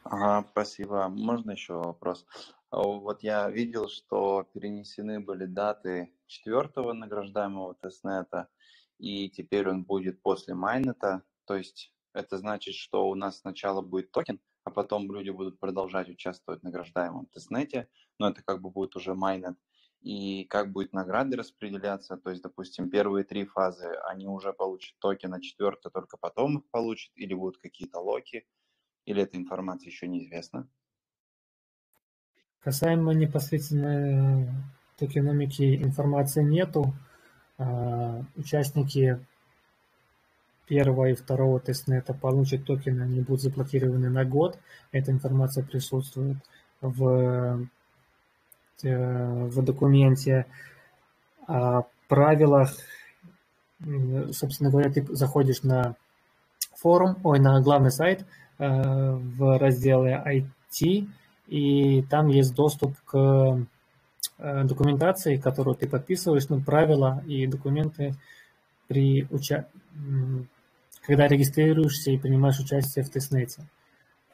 Ага, 0.03 0.45
спасибо. 0.51 1.07
Можно 1.09 1.51
еще 1.51 1.73
вопрос? 1.73 2.25
Вот 2.71 3.21
я 3.21 3.49
видел, 3.49 3.89
что 3.89 4.47
перенесены 4.53 5.19
были 5.19 5.45
даты 5.45 6.13
четвертого 6.25 6.93
награждаемого 6.93 7.75
тестнета, 7.75 8.47
и 8.97 9.29
теперь 9.29 9.69
он 9.69 9.83
будет 9.83 10.21
после 10.21 10.53
мейннета. 10.53 11.23
То 11.45 11.57
есть 11.57 11.93
это 12.13 12.37
значит, 12.37 12.75
что 12.75 13.09
у 13.09 13.15
нас 13.15 13.39
сначала 13.39 13.81
будет 13.81 14.11
токен, 14.11 14.39
а 14.63 14.71
потом 14.71 15.11
люди 15.11 15.31
будут 15.31 15.59
продолжать 15.59 16.07
участвовать 16.07 16.61
в 16.61 16.63
награждаемом 16.63 17.25
тестнете, 17.25 17.89
но 18.19 18.29
это 18.29 18.41
как 18.41 18.61
бы 18.61 18.69
будет 18.69 18.95
уже 18.95 19.15
мейннет. 19.15 19.57
И 19.99 20.45
как 20.45 20.71
будет 20.71 20.93
награды 20.93 21.35
распределяться, 21.35 22.15
то 22.17 22.29
есть, 22.29 22.41
допустим, 22.41 22.89
первые 22.89 23.25
три 23.25 23.45
фазы, 23.45 23.87
они 24.05 24.27
уже 24.27 24.53
получат 24.53 24.97
токен, 24.99 25.33
а 25.33 25.41
четвертая 25.41 25.91
только 25.91 26.17
потом 26.17 26.59
их 26.59 26.69
получат, 26.71 27.11
или 27.15 27.33
будут 27.33 27.57
какие-то 27.57 27.99
локи, 27.99 28.47
или 29.05 29.21
эта 29.21 29.37
информация 29.37 29.89
еще 29.89 30.07
неизвестна? 30.07 30.69
Касаемо 32.63 33.13
непосредственно 33.13 34.47
токеномики 34.97 35.83
информации 35.83 36.43
нету. 36.43 36.93
А, 37.57 38.23
Участники 38.35 39.19
первого 40.67 41.09
и 41.09 41.15
второго 41.15 41.59
тестнета 41.59 42.13
получат 42.13 42.65
токены, 42.65 43.01
они 43.01 43.21
будут 43.21 43.41
заблокированы 43.41 44.09
на 44.09 44.25
год. 44.25 44.57
Эта 44.91 45.11
информация 45.11 45.65
присутствует 45.65 46.37
в, 46.81 47.67
э, 48.83 49.47
в 49.47 49.63
документе 49.63 50.45
о 51.47 51.83
правилах. 52.07 52.71
М, 53.81 54.31
Собственно 54.33 54.69
говоря, 54.69 54.91
ты 54.91 55.05
заходишь 55.13 55.63
на 55.63 55.95
форум, 56.75 57.17
ой, 57.23 57.39
на 57.39 57.59
главный 57.61 57.91
сайт 57.91 58.25
э, 58.59 58.67
в 58.67 59.57
разделе 59.57 60.21
IT, 60.25 61.07
и 61.51 62.01
там 62.03 62.29
есть 62.29 62.55
доступ 62.55 62.97
к 63.01 63.67
э, 64.37 64.63
документации, 64.63 65.35
которую 65.35 65.75
ты 65.75 65.85
подписываешь, 65.85 66.47
ну, 66.47 66.61
правила 66.61 67.21
и 67.27 67.45
документы 67.45 68.15
при 68.87 69.27
уча... 69.29 69.67
когда 71.01 71.27
регистрируешься 71.27 72.11
и 72.11 72.17
принимаешь 72.17 72.59
участие 72.59 73.03
в 73.03 73.09
тестнете. 73.09 73.63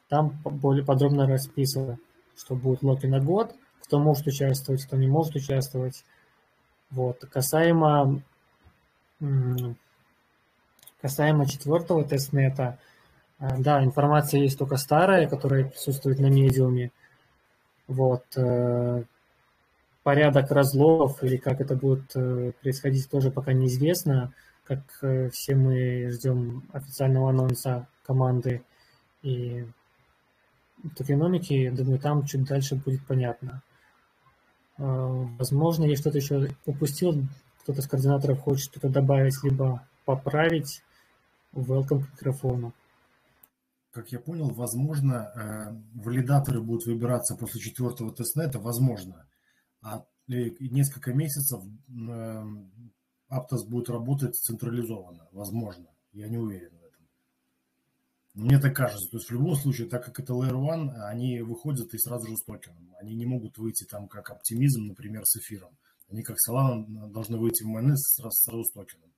Там 0.10 0.40
более 0.44 0.86
подробно 0.86 1.26
расписано, 1.26 1.98
что 2.38 2.54
будет 2.54 2.84
локи 2.84 3.08
на 3.08 3.20
год, 3.20 3.56
кто 3.82 3.98
может 3.98 4.28
участвовать, 4.28 4.86
кто 4.86 4.96
не 4.96 5.08
может 5.08 5.34
участвовать. 5.36 6.04
Вот. 6.92 7.26
Касаемо, 7.34 8.22
касаемо 11.02 11.48
четвертого 11.48 12.04
тестнета, 12.04 12.78
э, 13.40 13.58
да, 13.58 13.84
информация 13.84 14.42
есть 14.42 14.60
только 14.60 14.78
старая, 14.78 15.28
которая 15.28 15.66
присутствует 15.66 16.20
на 16.20 16.28
медиуме. 16.28 16.92
Вот. 17.88 18.26
э, 18.36 19.04
Порядок 20.04 20.52
разлогов 20.52 21.22
или 21.24 21.38
как 21.38 21.60
это 21.60 21.76
будет 21.76 22.16
э, 22.16 22.54
происходить 22.62 23.10
тоже 23.10 23.32
пока 23.32 23.54
неизвестно. 23.54 24.34
Как 24.64 24.80
э, 25.02 25.30
все 25.32 25.56
мы 25.56 26.12
ждем 26.12 26.64
официального 26.72 27.30
анонса 27.30 27.88
команды 28.04 28.64
и 29.22 29.66
токеномики, 30.96 31.70
думаю, 31.70 32.00
там 32.00 32.26
чуть 32.26 32.46
дальше 32.46 32.76
будет 32.76 33.06
понятно. 33.06 33.62
Возможно, 34.78 35.86
я 35.86 35.96
что-то 35.96 36.20
еще 36.20 36.50
упустил, 36.68 37.24
кто-то 37.64 37.82
из 37.82 37.88
координаторов 37.88 38.42
хочет 38.42 38.66
что-то 38.66 38.90
добавить, 38.90 39.44
либо 39.44 39.84
поправить. 40.06 40.84
Welcome 41.54 42.04
к 42.04 42.12
микрофону. 42.12 42.74
Как 43.98 44.12
я 44.12 44.20
понял, 44.20 44.52
возможно, 44.52 45.32
э, 45.34 46.00
валидаторы 46.00 46.62
будут 46.62 46.86
выбираться 46.86 47.36
после 47.36 47.60
четвертого 47.60 48.14
тестнета, 48.14 48.60
возможно. 48.60 49.28
А 49.82 50.06
несколько 50.28 51.16
месяцев 51.16 51.64
э, 51.64 52.44
Aptos 53.32 53.66
будет 53.68 53.90
работать 53.90 54.36
централизованно, 54.36 55.28
возможно. 55.32 55.88
Я 56.12 56.28
не 56.28 56.38
уверен 56.38 56.78
в 56.78 56.84
этом. 56.84 57.08
Мне 58.36 58.60
так 58.60 58.76
кажется. 58.76 59.10
То 59.10 59.18
есть 59.18 59.30
в 59.30 59.34
любом 59.34 59.56
случае, 59.56 59.90
так 59.90 60.06
как 60.06 60.20
это 60.20 60.34
Layer 60.34 60.54
One, 60.54 60.92
они 61.08 61.42
выходят 61.42 61.92
и 61.96 61.98
сразу 61.98 62.28
же 62.28 62.38
с 62.38 62.44
токеном. 62.44 62.94
Они 63.02 63.16
не 63.16 63.26
могут 63.26 63.58
выйти 63.58 63.86
там 63.86 64.08
как 64.08 64.30
оптимизм, 64.30 64.86
например, 64.86 65.26
с 65.26 65.38
эфиром. 65.38 65.76
Они 66.08 66.22
как 66.22 66.38
Solana 66.48 67.10
должны 67.10 67.40
выйти 67.40 67.64
в 67.64 67.68
майонез 67.68 68.02
сразу, 68.14 68.36
сразу 68.36 68.64
с 68.64 68.72
токеном. 68.74 69.12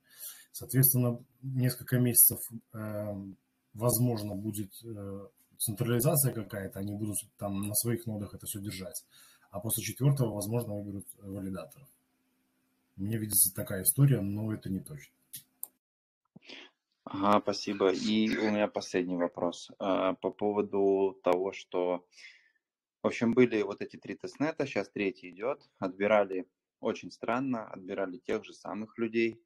Соответственно, 0.52 1.22
несколько 1.42 1.98
месяцев, 1.98 2.38
э, 2.72 3.14
возможно, 3.74 4.34
будет 4.34 4.72
э, 4.84 5.28
централизация 5.58 6.32
какая-то, 6.32 6.78
они 6.80 6.94
будут 6.94 7.16
там 7.38 7.60
на 7.60 7.74
своих 7.74 8.06
нодах 8.06 8.34
это 8.34 8.46
все 8.46 8.60
держать. 8.60 9.04
А 9.50 9.60
после 9.60 9.82
четвертого, 9.82 10.34
возможно, 10.34 10.74
выберут 10.74 11.06
валидаторов. 11.18 11.88
Мне 12.96 13.18
видится 13.18 13.54
такая 13.54 13.82
история, 13.82 14.20
но 14.20 14.52
это 14.52 14.70
не 14.70 14.80
точно. 14.80 15.12
Ага, 17.04 17.40
спасибо. 17.40 17.90
И 17.90 18.36
у 18.36 18.50
меня 18.50 18.68
последний 18.68 19.16
вопрос 19.16 19.70
а, 19.78 20.14
по 20.14 20.30
поводу 20.30 21.18
того, 21.24 21.52
что, 21.52 22.06
в 23.02 23.06
общем, 23.06 23.32
были 23.32 23.62
вот 23.62 23.80
эти 23.80 23.96
три 23.96 24.14
тестнета, 24.14 24.66
сейчас 24.66 24.88
третий 24.90 25.30
идет, 25.30 25.68
отбирали 25.78 26.46
очень 26.80 27.10
странно, 27.10 27.66
отбирали 27.66 28.18
тех 28.18 28.44
же 28.44 28.52
самых 28.52 28.96
людей, 28.98 29.42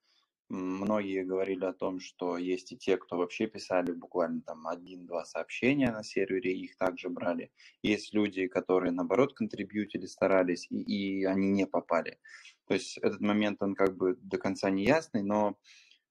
Многие 0.50 1.24
говорили 1.24 1.64
о 1.64 1.72
том, 1.72 2.00
что 2.00 2.36
есть 2.36 2.70
и 2.72 2.76
те, 2.76 2.98
кто 2.98 3.16
вообще 3.16 3.46
писали 3.46 3.92
буквально 3.92 4.42
там 4.42 4.66
один-два 4.66 5.24
сообщения 5.24 5.90
на 5.90 6.04
сервере, 6.04 6.54
их 6.54 6.76
также 6.76 7.08
брали. 7.08 7.50
Есть 7.82 8.12
люди, 8.12 8.46
которые, 8.46 8.92
наоборот, 8.92 9.34
контрибьютили, 9.34 10.04
старались, 10.04 10.66
и, 10.70 10.82
и 10.82 11.24
они 11.24 11.48
не 11.48 11.66
попали. 11.66 12.18
То 12.66 12.74
есть 12.74 12.98
этот 12.98 13.20
момент, 13.20 13.62
он 13.62 13.74
как 13.74 13.96
бы 13.96 14.16
до 14.20 14.36
конца 14.36 14.68
не 14.68 14.84
ясный, 14.84 15.22
но 15.22 15.58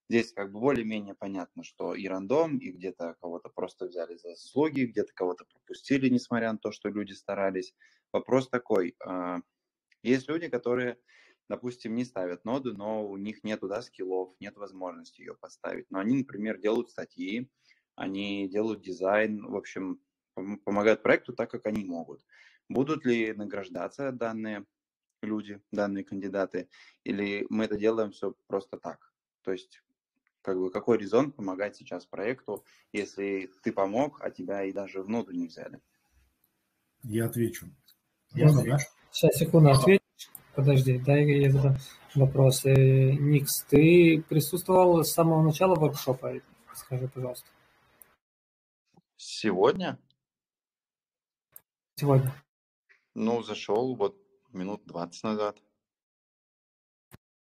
здесь 0.10 0.34
как 0.34 0.52
бы 0.52 0.60
более-менее 0.60 1.14
понятно, 1.14 1.64
что 1.64 1.94
и 1.94 2.08
рандом, 2.08 2.58
и 2.58 2.72
где-то 2.72 3.16
кого-то 3.22 3.50
просто 3.50 3.86
взяли 3.86 4.16
за 4.16 4.30
заслуги, 4.30 4.86
где-то 4.86 5.14
кого-то 5.14 5.46
пропустили, 5.46 6.10
несмотря 6.10 6.52
на 6.52 6.58
то, 6.58 6.72
что 6.72 6.90
люди 6.90 7.14
старались. 7.14 7.76
Вопрос 8.12 8.50
такой, 8.50 8.96
а, 9.06 9.42
есть 10.02 10.28
люди, 10.28 10.50
которые 10.50 10.98
допустим, 11.50 11.96
не 11.96 12.06
ставят 12.06 12.46
ноду, 12.46 12.74
но 12.74 13.08
у 13.08 13.18
них 13.18 13.44
нету 13.44 13.68
да, 13.68 13.82
скиллов, 13.82 14.34
нет 14.40 14.58
возможности 14.58 15.22
ее 15.22 15.36
поставить. 15.36 15.90
Но 15.92 16.00
они, 16.00 16.18
например, 16.18 16.60
делают 16.60 16.90
статьи, 16.90 17.50
они 17.96 18.48
делают 18.48 18.82
дизайн, 18.82 19.46
в 19.46 19.56
общем, 19.56 20.00
помогают 20.34 21.04
проекту 21.04 21.34
так, 21.34 21.52
как 21.52 21.66
они 21.66 21.86
могут. 21.86 22.26
Будут 22.70 23.06
ли 23.06 23.34
награждаться 23.34 24.12
данные 24.12 24.66
люди, 25.22 25.62
данные 25.72 26.04
кандидаты, 26.04 26.70
или 27.04 27.46
мы 27.50 27.66
это 27.66 27.78
делаем 27.78 28.12
все 28.12 28.36
просто 28.48 28.78
так? 28.78 29.14
То 29.44 29.52
есть, 29.52 29.84
как 30.42 30.58
бы, 30.58 30.72
какой 30.72 30.98
резон 30.98 31.32
помогать 31.32 31.76
сейчас 31.76 32.06
проекту, 32.06 32.66
если 32.92 33.52
ты 33.64 33.72
помог, 33.72 34.22
а 34.22 34.32
тебя 34.32 34.64
и 34.64 34.72
даже 34.72 35.02
в 35.02 35.10
ноду 35.10 35.32
не 35.32 35.48
взяли? 35.48 35.82
Я 37.04 37.26
отвечу. 37.26 37.68
Можно, 38.34 38.64
да? 38.64 38.78
Сейчас, 39.12 39.36
секунду, 39.36 39.72
ответь. 39.72 40.03
Подожди, 40.56 41.00
дай 41.00 41.26
я 41.26 41.52
задам 41.52 41.78
вопрос. 42.14 42.64
Э, 42.66 42.72
Никс, 42.74 43.64
ты 43.64 44.24
присутствовал 44.30 45.04
с 45.04 45.12
самого 45.12 45.42
начала 45.42 45.76
воркшопа? 45.76 46.34
Скажи, 46.76 47.08
пожалуйста. 47.08 47.48
Сегодня? 49.16 49.98
Сегодня. 51.96 52.32
Ну, 53.16 53.42
зашел 53.42 53.96
вот 53.96 54.16
минут 54.52 54.86
20 54.86 55.24
назад. 55.24 55.58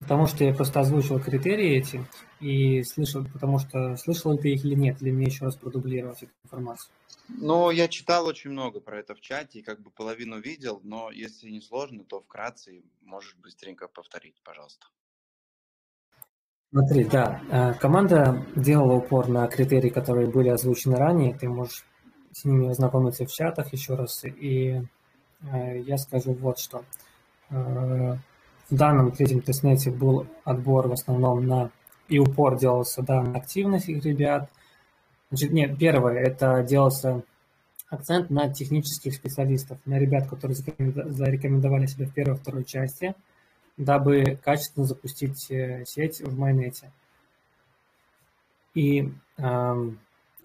Потому 0.04 0.28
что 0.28 0.44
я 0.44 0.54
просто 0.54 0.82
озвучил 0.82 1.20
критерии 1.20 1.78
эти 1.78 2.06
и 2.40 2.84
слышал, 2.84 3.26
потому 3.26 3.58
что 3.58 3.96
слышал 3.96 4.38
ты 4.38 4.54
их 4.54 4.64
или 4.66 4.76
нет, 4.76 5.02
или 5.02 5.12
мне 5.12 5.26
еще 5.26 5.46
раз 5.46 5.56
продублировать 5.56 6.24
эту 6.24 6.32
информацию. 6.44 6.92
Ну, 7.30 7.72
я 7.72 7.88
читал 7.88 8.26
очень 8.28 8.52
много 8.52 8.82
про 8.82 9.00
это 9.00 9.16
в 9.16 9.22
чате 9.22 9.60
и 9.60 9.64
как 9.64 9.82
бы 9.82 9.90
половину 9.90 10.40
видел, 10.40 10.82
но 10.84 11.10
если 11.10 11.50
не 11.50 11.62
сложно, 11.62 12.04
то 12.04 12.20
вкратце 12.20 12.84
можешь 13.02 13.36
быстренько 13.36 13.88
повторить, 13.88 14.36
пожалуйста. 14.44 14.86
Смотри, 16.72 17.06
да, 17.06 17.42
э, 17.50 17.74
команда 17.76 18.46
делала 18.56 18.94
упор 18.94 19.30
на 19.30 19.48
критерии, 19.48 19.90
которые 19.90 20.28
были 20.28 20.50
озвучены 20.50 20.98
ранее, 20.98 21.38
ты 21.38 21.48
можешь 21.48 21.86
с 22.32 22.46
ними 22.46 22.70
ознакомиться 22.70 23.26
в 23.26 23.32
чатах 23.32 23.72
еще 23.74 23.96
раз, 23.96 24.26
и 24.26 24.82
э, 25.42 25.80
я 25.80 25.98
скажу 25.98 26.34
вот 26.34 26.60
что. 26.60 26.84
В 28.74 28.78
данном 28.78 29.12
третьем 29.12 29.42
тестнете 29.42 29.92
был 29.92 30.28
отбор 30.44 30.88
в 30.88 30.94
основном 30.94 31.48
на, 31.48 31.70
и 32.08 32.20
упор 32.20 32.58
делался 32.58 33.02
да, 33.04 33.22
на 33.22 33.38
активность 33.38 33.88
их 33.88 34.04
ребят– 34.04 34.50
Значит, 35.34 35.52
нет, 35.52 35.80
первое, 35.80 36.20
это 36.20 36.62
делался 36.62 37.24
акцент 37.90 38.30
на 38.30 38.54
технических 38.54 39.16
специалистов, 39.16 39.80
на 39.84 39.98
ребят, 39.98 40.30
которые 40.30 40.56
зарекомендовали 40.56 41.88
себя 41.88 42.06
в 42.06 42.14
первой 42.14 42.36
и 42.36 42.38
второй 42.38 42.64
части, 42.66 43.16
дабы 43.76 44.38
качественно 44.44 44.86
запустить 44.86 45.50
э, 45.50 45.86
сеть 45.88 46.22
в 46.22 46.38
майонете. 46.38 46.92
И 48.76 49.12
э, 49.40 49.92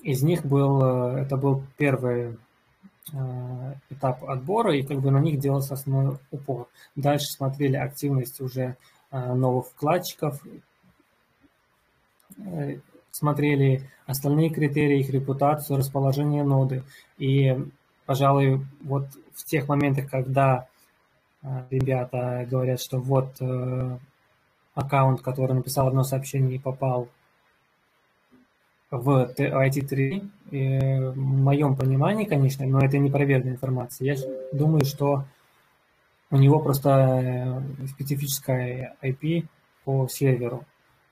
из 0.01 0.23
них 0.23 0.47
был, 0.47 0.83
э, 0.83 1.21
это 1.21 1.37
был 1.37 1.63
первый 1.77 2.39
этап 3.91 4.25
отбора, 4.25 4.75
и 4.77 4.83
как 4.83 5.01
бы 5.01 5.11
на 5.11 5.19
них 5.19 5.39
делался 5.39 5.75
основной 5.75 6.19
упор. 6.31 6.69
Дальше 6.97 7.27
смотрели 7.27 7.77
активность 7.77 8.41
уже 8.41 8.77
э, 9.11 9.35
новых 9.35 9.69
вкладчиков, 9.69 10.41
э, 12.39 12.79
смотрели 13.11 13.89
остальные 14.07 14.51
критерии, 14.51 15.01
их 15.01 15.11
репутацию, 15.11 15.79
расположение 15.79 16.45
ноды. 16.45 16.83
И, 17.19 17.57
пожалуй, 18.07 18.67
вот 18.83 19.07
в 19.35 19.45
тех 19.45 19.69
моментах, 19.69 20.11
когда 20.11 20.69
э, 21.43 21.65
ребята 21.71 22.47
говорят, 22.51 22.81
что 22.81 22.99
вот 22.99 23.37
э, 23.41 23.99
аккаунт, 24.75 25.23
который 25.23 25.55
написал 25.55 25.89
одно 25.89 26.05
сообщение 26.05 26.57
и 26.57 26.61
попал 26.61 27.09
в 28.91 29.35
IT3, 29.37 31.13
в 31.13 31.17
моем 31.17 31.77
понимании, 31.77 32.25
конечно, 32.25 32.67
но 32.67 32.81
это 32.81 32.99
не 32.99 33.11
проверенная 33.11 33.53
информация. 33.53 34.15
Я 34.15 34.17
думаю, 34.53 34.85
что 34.85 35.25
у 36.31 36.37
него 36.37 36.61
просто 36.61 36.91
э, 36.91 37.87
специфическая 37.87 38.97
IP 39.03 39.47
по 39.85 40.09
серверу. 40.09 40.65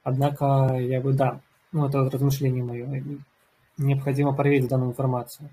Однако 0.03 0.77
я 0.79 1.01
бы, 1.01 1.13
да, 1.13 1.41
ну, 1.73 1.87
это 1.87 2.11
размышление 2.11 2.63
мое, 2.63 3.03
необходимо 3.79 4.33
проверить 4.33 4.69
данную 4.69 4.91
информацию. 4.91 5.49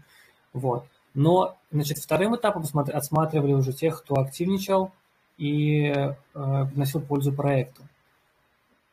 Вот. 0.52 0.86
Но, 1.14 1.58
значит, 1.72 1.98
вторым 1.98 2.36
этапом 2.36 2.64
отсматривали 2.64 3.54
уже 3.54 3.72
тех, 3.72 4.02
кто 4.02 4.16
активничал 4.16 4.92
и 5.38 5.86
э, 5.86 6.16
приносил 6.34 7.02
пользу 7.02 7.32
проекту. 7.32 7.84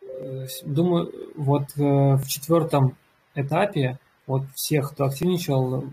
Э, 0.03 0.47
думаю, 0.65 1.13
вот 1.37 1.77
э, 1.77 2.17
в 2.17 2.27
четвертом 2.27 2.97
этапе 3.35 3.99
вот 4.27 4.45
всех, 4.55 4.93
кто 4.93 5.05
активничал, 5.05 5.85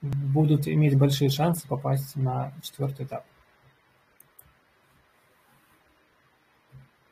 будут 0.00 0.66
иметь 0.66 0.98
большие 0.98 1.30
шансы 1.30 1.66
попасть 1.68 2.16
на 2.16 2.52
четвертый 2.62 3.06
этап. 3.06 3.24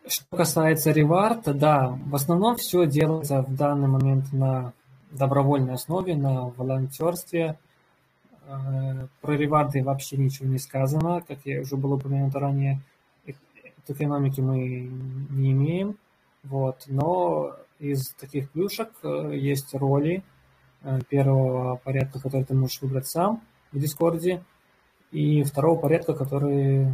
Что 0.07 0.37
касается 0.37 0.91
реварта, 0.91 1.53
да, 1.53 1.89
в 1.89 2.15
основном 2.15 2.57
все 2.57 2.87
делается 2.87 3.43
в 3.43 3.55
данный 3.55 3.89
момент 3.89 4.33
на 4.33 4.73
добровольной 5.11 5.75
основе, 5.75 6.17
на 6.17 6.49
волонтерстве. 6.49 7.59
Э, 8.47 9.07
про 9.21 9.33
реварды 9.37 9.83
вообще 9.83 10.17
ничего 10.17 10.49
не 10.49 10.59
сказано, 10.59 11.23
как 11.29 11.41
я 11.45 11.61
уже 11.61 11.77
было 11.77 11.97
упомянуто 11.97 12.41
ранее. 12.41 12.81
Экономики 13.91 14.43
мы 14.43 14.59
не 15.31 15.53
имеем, 15.53 15.97
вот, 16.43 16.85
но 16.89 17.57
из 17.79 18.11
таких 18.11 18.51
плюшек 18.51 18.91
э, 19.03 19.33
есть 19.35 19.75
роли 19.75 20.23
э, 20.83 21.01
первого 21.09 21.77
порядка, 21.77 22.21
который 22.21 22.45
ты 22.45 22.55
можешь 22.55 22.81
выбрать 22.83 23.07
сам 23.07 23.43
в 23.73 23.79
Дискорде, 23.79 24.43
и 25.11 25.43
второго 25.43 25.81
порядка, 25.81 26.15
который 26.15 26.93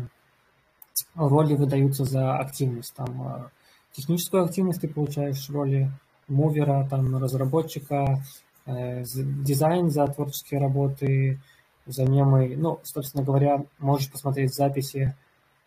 роли 1.14 1.54
выдаются 1.54 2.04
за 2.04 2.36
активность. 2.36 2.94
Там 2.94 3.22
э, 3.26 3.48
техническую 3.92 4.44
активность 4.44 4.80
ты 4.80 4.88
получаешь 4.88 5.48
роли 5.50 5.90
мувера, 6.28 6.86
там, 6.88 7.16
разработчика, 7.16 8.22
э, 8.66 9.04
дизайн 9.04 9.90
за 9.90 10.06
творческие 10.06 10.60
работы, 10.60 11.40
за 11.86 12.04
мемы. 12.04 12.54
Ну, 12.56 12.80
собственно 12.82 13.24
говоря, 13.24 13.64
можешь 13.78 14.10
посмотреть 14.10 14.54
записи 14.54 15.14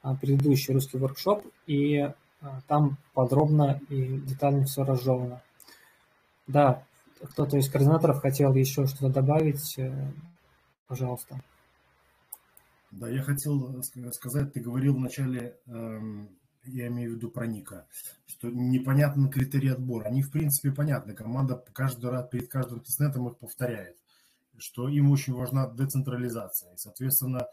э, 0.04 0.16
предыдущий 0.20 0.74
русский 0.74 0.98
воркшоп, 0.98 1.44
и 1.66 2.10
там 2.68 2.98
подробно 3.14 3.82
и 3.90 4.20
детально 4.20 4.66
все 4.66 4.84
разжевано. 4.84 5.42
Да, 6.48 6.84
кто-то 7.22 7.58
из 7.58 7.70
координаторов 7.70 8.22
хотел 8.22 8.54
еще 8.54 8.86
что-то 8.86 9.10
добавить, 9.10 9.80
пожалуйста. 10.88 11.42
Да, 12.92 13.10
я 13.10 13.22
хотел 13.22 13.84
сказать, 14.14 14.54
ты 14.54 14.62
говорил 14.62 14.96
вначале, 14.96 15.58
эм, 15.68 16.30
я 16.64 16.88
имею 16.88 17.12
в 17.12 17.16
виду 17.16 17.30
про 17.30 17.46
Ника, 17.46 17.86
что 18.28 18.50
непонятны 18.50 19.30
критерии 19.30 19.72
отбора. 19.72 20.06
Они, 20.06 20.22
в 20.22 20.32
принципе, 20.32 20.72
понятны. 20.72 21.14
Команда 21.14 21.64
каждый 21.74 22.10
раз 22.10 22.28
перед 22.30 22.50
каждым 22.50 22.80
тестнетом 22.80 23.28
их 23.28 23.38
повторяет, 23.38 23.98
что 24.58 24.88
им 24.88 25.12
очень 25.12 25.34
важна 25.34 25.68
децентрализация. 25.68 26.74
И, 26.74 26.78
соответственно, 26.78 27.48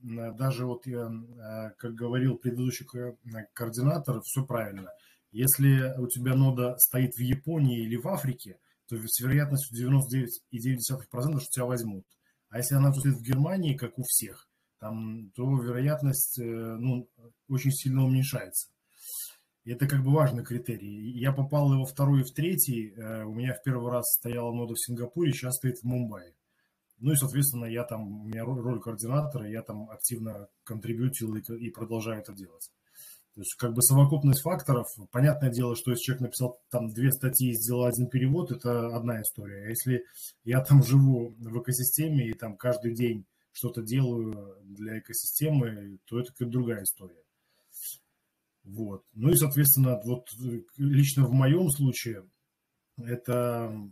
даже 0.00 0.66
вот, 0.66 0.86
я, 0.86 1.08
э, 1.08 1.70
как 1.78 1.94
говорил 1.94 2.36
предыдущий 2.36 2.86
координатор, 3.54 4.20
все 4.22 4.44
правильно. 4.44 4.90
Если 5.32 5.94
у 5.98 6.06
тебя 6.08 6.34
нода 6.34 6.76
стоит 6.78 7.14
в 7.14 7.20
Японии 7.20 7.84
или 7.84 7.96
в 7.96 8.08
Африке, 8.08 8.58
то 8.88 8.96
с 8.96 9.20
вероятностью 9.20 9.88
99,9% 9.88 11.40
что 11.40 11.50
тебя 11.50 11.64
возьмут. 11.64 12.04
А 12.48 12.58
если 12.58 12.74
она 12.74 12.92
стоит 12.92 13.16
в 13.16 13.22
Германии, 13.22 13.76
как 13.76 13.98
у 13.98 14.02
всех, 14.02 14.48
там, 14.80 15.30
то 15.36 15.44
вероятность 15.58 16.38
э, 16.40 16.42
ну, 16.42 17.08
очень 17.48 17.70
сильно 17.70 18.04
уменьшается. 18.04 18.68
Это 19.64 19.86
как 19.86 20.02
бы 20.02 20.10
важный 20.10 20.42
критерий. 20.42 21.12
Я 21.18 21.32
попал 21.32 21.68
во 21.68 21.84
второй 21.84 22.22
и 22.22 22.24
в 22.24 22.32
третий. 22.32 22.92
Э, 22.96 23.24
у 23.24 23.34
меня 23.34 23.54
в 23.54 23.62
первый 23.62 23.92
раз 23.92 24.06
стояла 24.14 24.52
нода 24.52 24.74
в 24.74 24.80
Сингапуре, 24.80 25.32
сейчас 25.32 25.56
стоит 25.56 25.78
в 25.78 25.84
Мумбаи. 25.84 26.34
Ну 27.00 27.12
и, 27.12 27.16
соответственно, 27.16 27.64
я 27.64 27.84
там, 27.84 28.22
у 28.22 28.24
меня 28.26 28.44
роль 28.44 28.80
координатора, 28.80 29.48
я 29.48 29.62
там 29.62 29.90
активно 29.90 30.48
контрибьютил 30.64 31.34
и, 31.34 31.40
и 31.58 31.70
продолжаю 31.70 32.20
это 32.20 32.32
делать. 32.34 32.70
То 33.34 33.40
есть 33.40 33.54
как 33.54 33.72
бы 33.72 33.82
совокупность 33.82 34.42
факторов, 34.42 34.86
понятное 35.10 35.50
дело, 35.50 35.76
что 35.76 35.92
если 35.92 36.02
человек 36.02 36.22
написал 36.22 36.60
там 36.68 36.88
две 36.90 37.10
статьи 37.12 37.50
и 37.50 37.54
сделал 37.54 37.84
один 37.84 38.08
перевод, 38.08 38.50
это 38.50 38.94
одна 38.94 39.22
история. 39.22 39.64
А 39.64 39.68
если 39.68 40.04
я 40.44 40.62
там 40.62 40.82
живу 40.82 41.34
в 41.38 41.62
экосистеме 41.62 42.28
и 42.28 42.34
там 42.34 42.56
каждый 42.56 42.94
день 42.94 43.24
что-то 43.52 43.82
делаю 43.82 44.56
для 44.64 44.98
экосистемы, 44.98 45.98
то 46.06 46.18
это 46.18 46.32
какая-то 46.32 46.52
другая 46.52 46.82
история. 46.82 47.22
Вот. 48.64 49.04
Ну 49.14 49.30
и, 49.30 49.36
соответственно, 49.36 50.00
вот 50.04 50.28
лично 50.76 51.24
в 51.26 51.32
моем 51.32 51.70
случае 51.70 52.28
это 52.98 53.72
э, 53.72 53.88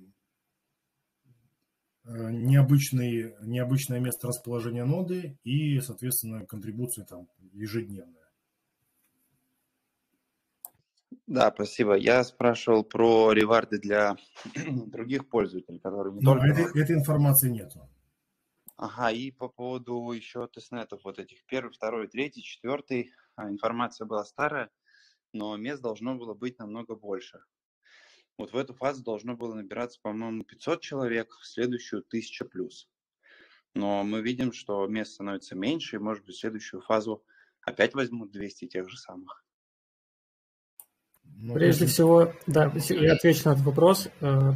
необычный, 2.09 3.35
необычное 3.43 4.01
место 4.01 4.29
расположения 4.29 4.85
ноды 4.85 5.39
и, 5.45 5.81
соответственно, 5.81 6.47
контрибуция 6.47 7.05
там 7.05 7.29
ежедневная. 7.53 8.29
Да, 11.27 11.53
спасибо. 11.55 11.95
Я 11.95 12.25
спрашивал 12.25 12.85
про 12.85 13.33
реварды 13.33 13.79
для 13.79 14.17
других 14.55 15.29
пользователей, 15.29 15.79
которые 15.79 16.15
не 16.15 16.21
Но 16.23 16.33
только... 16.33 16.47
этой, 16.49 16.83
этой 16.83 16.97
информации 16.97 17.51
нету. 17.51 17.89
Ага, 18.77 19.11
и 19.11 19.31
по 19.31 19.49
поводу 19.49 20.11
еще 20.13 20.47
тестнетов 20.47 21.01
вот 21.05 21.19
этих 21.19 21.45
первый, 21.47 21.73
второй, 21.73 22.07
третий, 22.07 22.43
четвертый, 22.43 23.11
а, 23.35 23.51
информация 23.51 24.07
была 24.07 24.25
старая, 24.25 24.71
но 25.33 25.57
мест 25.57 25.83
должно 25.83 26.15
было 26.15 26.33
быть 26.33 26.59
намного 26.59 26.95
больше. 26.95 27.41
Вот 28.39 28.53
в 28.53 28.57
эту 28.57 28.73
фазу 28.73 29.03
должно 29.03 29.37
было 29.37 29.55
набираться, 29.55 29.99
по-моему, 30.01 30.45
500 30.45 30.81
человек, 30.81 31.37
в 31.41 31.47
следующую 31.47 32.05
1000 32.07 32.45
плюс. 32.45 32.89
Но 33.75 34.05
мы 34.05 34.23
видим, 34.23 34.53
что 34.53 34.87
мест 34.87 35.15
становится 35.15 35.57
меньше, 35.57 35.97
и, 35.97 35.99
может 35.99 36.25
быть, 36.25 36.37
в 36.37 36.41
следующую 36.41 36.81
фазу 36.81 37.25
опять 37.63 37.95
возьмут 37.95 38.31
200 38.31 38.69
тех 38.69 38.89
же 38.89 38.97
самых. 38.97 39.45
Ну, 41.37 41.55
Прежде 41.55 41.87
всего, 41.87 42.33
да, 42.47 42.73
я 42.89 43.13
отвечу 43.15 43.43
на 43.49 43.53
этот 43.53 43.65
вопрос. 43.65 44.09
Э, 44.21 44.53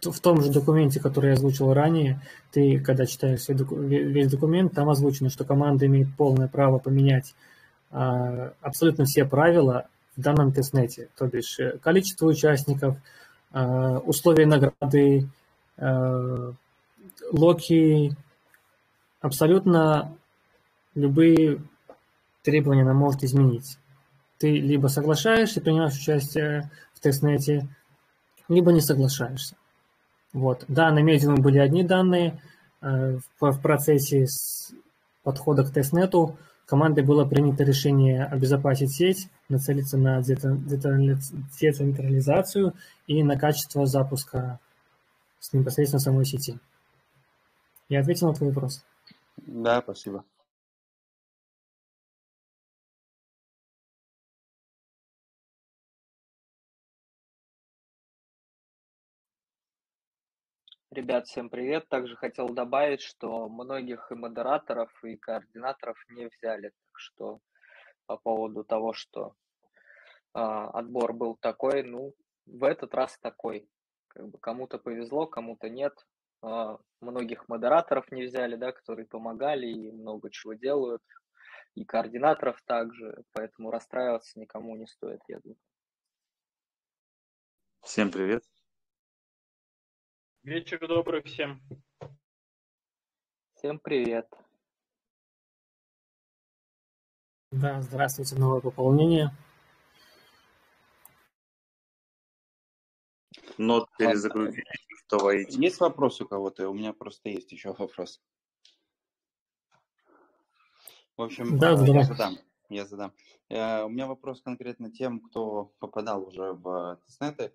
в 0.00 0.20
том 0.20 0.40
же 0.40 0.52
документе, 0.52 1.00
который 1.00 1.28
я 1.28 1.32
озвучил 1.34 1.72
ранее, 1.72 2.20
ты, 2.52 2.78
когда 2.78 3.06
читаешь 3.06 3.48
весь 3.48 4.30
документ, 4.30 4.74
там 4.74 4.88
озвучено, 4.88 5.30
что 5.30 5.44
команда 5.44 5.86
имеет 5.86 6.08
полное 6.16 6.48
право 6.48 6.78
поменять 6.78 7.34
а, 7.90 8.54
абсолютно 8.60 9.04
все 9.04 9.24
правила 9.24 9.88
в 10.16 10.20
данном 10.20 10.52
тестнете, 10.52 11.08
то 11.16 11.26
бишь 11.26 11.58
э, 11.58 11.78
количество 11.78 12.26
участников, 12.26 12.96
а, 13.52 13.98
условия 13.98 14.46
награды, 14.46 15.28
а, 15.76 16.52
локи, 17.32 18.16
абсолютно 19.20 20.16
любые 20.94 21.60
требования 22.42 22.82
она 22.82 22.94
может 22.94 23.24
изменить 23.24 23.78
ты 24.44 24.58
либо 24.60 24.88
соглашаешься, 24.88 25.62
принимаешь 25.62 25.96
участие 25.96 26.70
в 26.92 27.00
тестнете, 27.00 27.66
либо 28.48 28.72
не 28.72 28.82
соглашаешься. 28.82 29.56
Вот. 30.34 30.64
Да, 30.68 30.90
на 30.90 30.98
медиуме 30.98 31.40
были 31.40 31.58
одни 31.58 31.82
данные, 31.82 32.42
э, 32.82 33.18
в 33.40 33.60
процессе 33.62 34.26
подхода 35.22 35.64
к 35.64 35.72
тестнету 35.72 36.36
командой 36.66 37.04
было 37.04 37.24
принято 37.24 37.64
решение 37.64 38.24
обезопасить 38.24 38.92
сеть, 38.92 39.30
нацелиться 39.48 39.96
на 39.96 40.20
децентрализацию 40.22 42.74
и 43.06 43.22
на 43.22 43.38
качество 43.38 43.86
запуска 43.86 44.58
непосредственно 45.52 46.00
самой 46.00 46.24
сети. 46.24 46.58
Я 47.88 48.00
ответил 48.00 48.26
на 48.28 48.34
твой 48.34 48.50
вопрос. 48.50 48.84
Да, 49.36 49.80
спасибо. 49.82 50.24
Ребят, 60.94 61.26
всем 61.26 61.50
привет. 61.50 61.88
Также 61.88 62.14
хотел 62.14 62.50
добавить, 62.50 63.00
что 63.00 63.48
многих 63.48 64.12
и 64.12 64.14
модераторов, 64.14 64.92
и 65.02 65.16
координаторов 65.16 65.96
не 66.08 66.28
взяли. 66.28 66.68
Так 66.68 66.98
что 66.98 67.40
по 68.06 68.16
поводу 68.16 68.62
того, 68.62 68.92
что 68.92 69.34
э, 70.34 70.38
отбор 70.38 71.12
был 71.12 71.36
такой, 71.40 71.82
ну, 71.82 72.14
в 72.46 72.62
этот 72.62 72.94
раз 72.94 73.18
такой. 73.18 73.68
Как 74.06 74.28
бы 74.28 74.38
кому-то 74.38 74.78
повезло, 74.78 75.26
кому-то 75.26 75.68
нет. 75.68 75.94
Э, 76.44 76.76
многих 77.00 77.48
модераторов 77.48 78.12
не 78.12 78.26
взяли, 78.26 78.54
да, 78.54 78.70
которые 78.70 79.06
помогали 79.06 79.66
и 79.66 79.90
много 79.90 80.30
чего 80.30 80.54
делают. 80.54 81.02
И 81.74 81.84
координаторов 81.84 82.62
также, 82.66 83.24
поэтому 83.32 83.72
расстраиваться 83.72 84.38
никому 84.38 84.76
не 84.76 84.86
стоит, 84.86 85.22
я 85.26 85.40
думаю. 85.40 85.58
Всем 87.82 88.12
привет. 88.12 88.44
Вечер 90.44 90.86
добрый 90.86 91.22
всем. 91.22 91.58
Всем 93.54 93.78
привет. 93.78 94.28
Да, 97.50 97.80
здравствуйте, 97.80 98.36
новое 98.36 98.60
пополнение. 98.60 99.34
Нот 103.56 103.88
перезагрузили, 103.96 104.66
что 105.06 105.18
воите. 105.20 105.58
Есть 105.58 105.80
вопрос 105.80 106.20
у 106.20 106.28
кого-то? 106.28 106.68
У 106.68 106.74
меня 106.74 106.92
просто 106.92 107.30
есть 107.30 107.50
еще 107.50 107.72
вопрос. 107.72 108.20
В 111.16 111.22
общем, 111.22 111.58
да, 111.58 111.72
э, 111.72 111.86
я 111.86 112.02
задам. 112.04 112.36
Я 112.68 112.84
задам. 112.84 113.14
Э, 113.48 113.84
у 113.84 113.88
меня 113.88 114.06
вопрос 114.06 114.42
конкретно 114.42 114.92
тем, 114.92 115.20
кто 115.20 115.72
попадал 115.78 116.22
уже 116.28 116.52
в 116.52 117.00
тестнеты. 117.06 117.54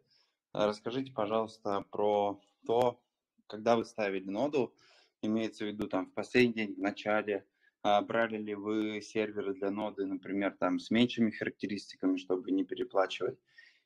Расскажите, 0.54 1.12
пожалуйста, 1.12 1.86
про 1.92 2.42
то, 2.66 3.02
когда 3.48 3.76
вы 3.76 3.86
ставили 3.86 4.30
ноду, 4.30 4.74
имеется 5.22 5.66
в 5.66 5.68
виду 5.68 5.88
там 5.88 6.08
в 6.08 6.14
последний 6.14 6.54
день, 6.54 6.76
в 6.76 6.80
начале, 6.80 7.46
а, 7.82 8.02
брали 8.02 8.38
ли 8.38 8.56
вы 8.56 9.02
серверы 9.02 9.54
для 9.54 9.72
ноды, 9.72 10.06
например, 10.06 10.56
там 10.60 10.80
с 10.80 10.92
меньшими 10.92 11.32
характеристиками, 11.32 12.18
чтобы 12.18 12.52
не 12.52 12.64
переплачивать, 12.64 13.40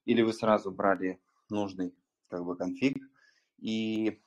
или 0.05 0.21
вы 0.21 0.33
сразу 0.33 0.71
брали 0.71 1.21
нужный 1.49 1.95
как 2.27 2.43
бы 2.43 2.55
конфиг. 2.55 2.97
И 3.59 4.19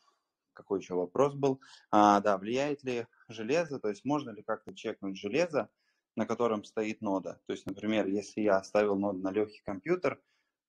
какой 0.52 0.80
еще 0.80 0.94
вопрос 0.94 1.35
был? 1.35 1.61
А, 1.90 2.20
да, 2.20 2.38
влияет 2.38 2.82
ли 2.85 3.06
железо, 3.28 3.78
то 3.78 3.88
есть 3.88 4.04
можно 4.04 4.30
ли 4.30 4.42
как-то 4.42 4.74
чекнуть 4.74 5.18
железо, 5.18 5.68
на 6.14 6.26
котором 6.26 6.64
стоит 6.64 7.02
нода? 7.02 7.40
То 7.46 7.52
есть, 7.52 7.66
например, 7.66 8.06
если 8.06 8.40
я 8.40 8.62
ставил 8.62 8.96
ноду 8.96 9.18
на 9.18 9.32
легкий 9.32 9.61
компьютер, 9.64 10.22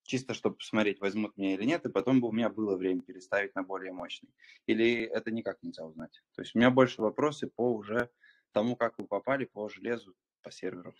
чисто 0.07 0.33
чтобы 0.33 0.55
посмотреть, 0.55 0.99
возьмут 0.99 1.37
меня 1.37 1.53
или 1.53 1.65
нет, 1.65 1.85
и 1.85 1.91
потом 1.91 2.21
бы 2.21 2.29
у 2.29 2.31
меня 2.31 2.49
было 2.49 2.75
время 2.75 3.01
переставить 3.01 3.53
на 3.55 3.63
более 3.63 3.91
мощный. 3.91 4.29
Или 4.65 5.03
это 5.03 5.31
никак 5.31 5.61
нельзя 5.61 5.85
узнать. 5.85 6.21
То 6.33 6.41
есть 6.41 6.55
у 6.55 6.59
меня 6.59 6.71
больше 6.71 7.01
вопросы 7.01 7.47
по 7.47 7.73
уже 7.73 8.09
тому, 8.53 8.75
как 8.75 8.97
вы 8.97 9.05
попали 9.05 9.45
по 9.45 9.69
железу, 9.69 10.15
по 10.41 10.51
серверу. 10.51 10.95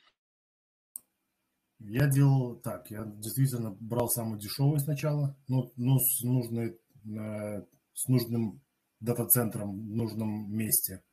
Я 1.80 2.08
делал 2.08 2.60
так, 2.60 2.92
я 2.92 3.06
действительно 3.06 3.72
брал 3.80 4.10
самый 4.10 4.40
дешевый 4.40 4.80
сначала, 4.80 5.38
но, 5.48 5.72
но 5.76 5.98
с, 6.00 6.24
нужной, 6.24 6.72
э, 6.72 7.62
с 7.94 8.08
нужным 8.08 8.62
дата-центром 9.00 9.78
в 9.78 9.96
нужном 9.96 10.52
месте, 10.52 11.04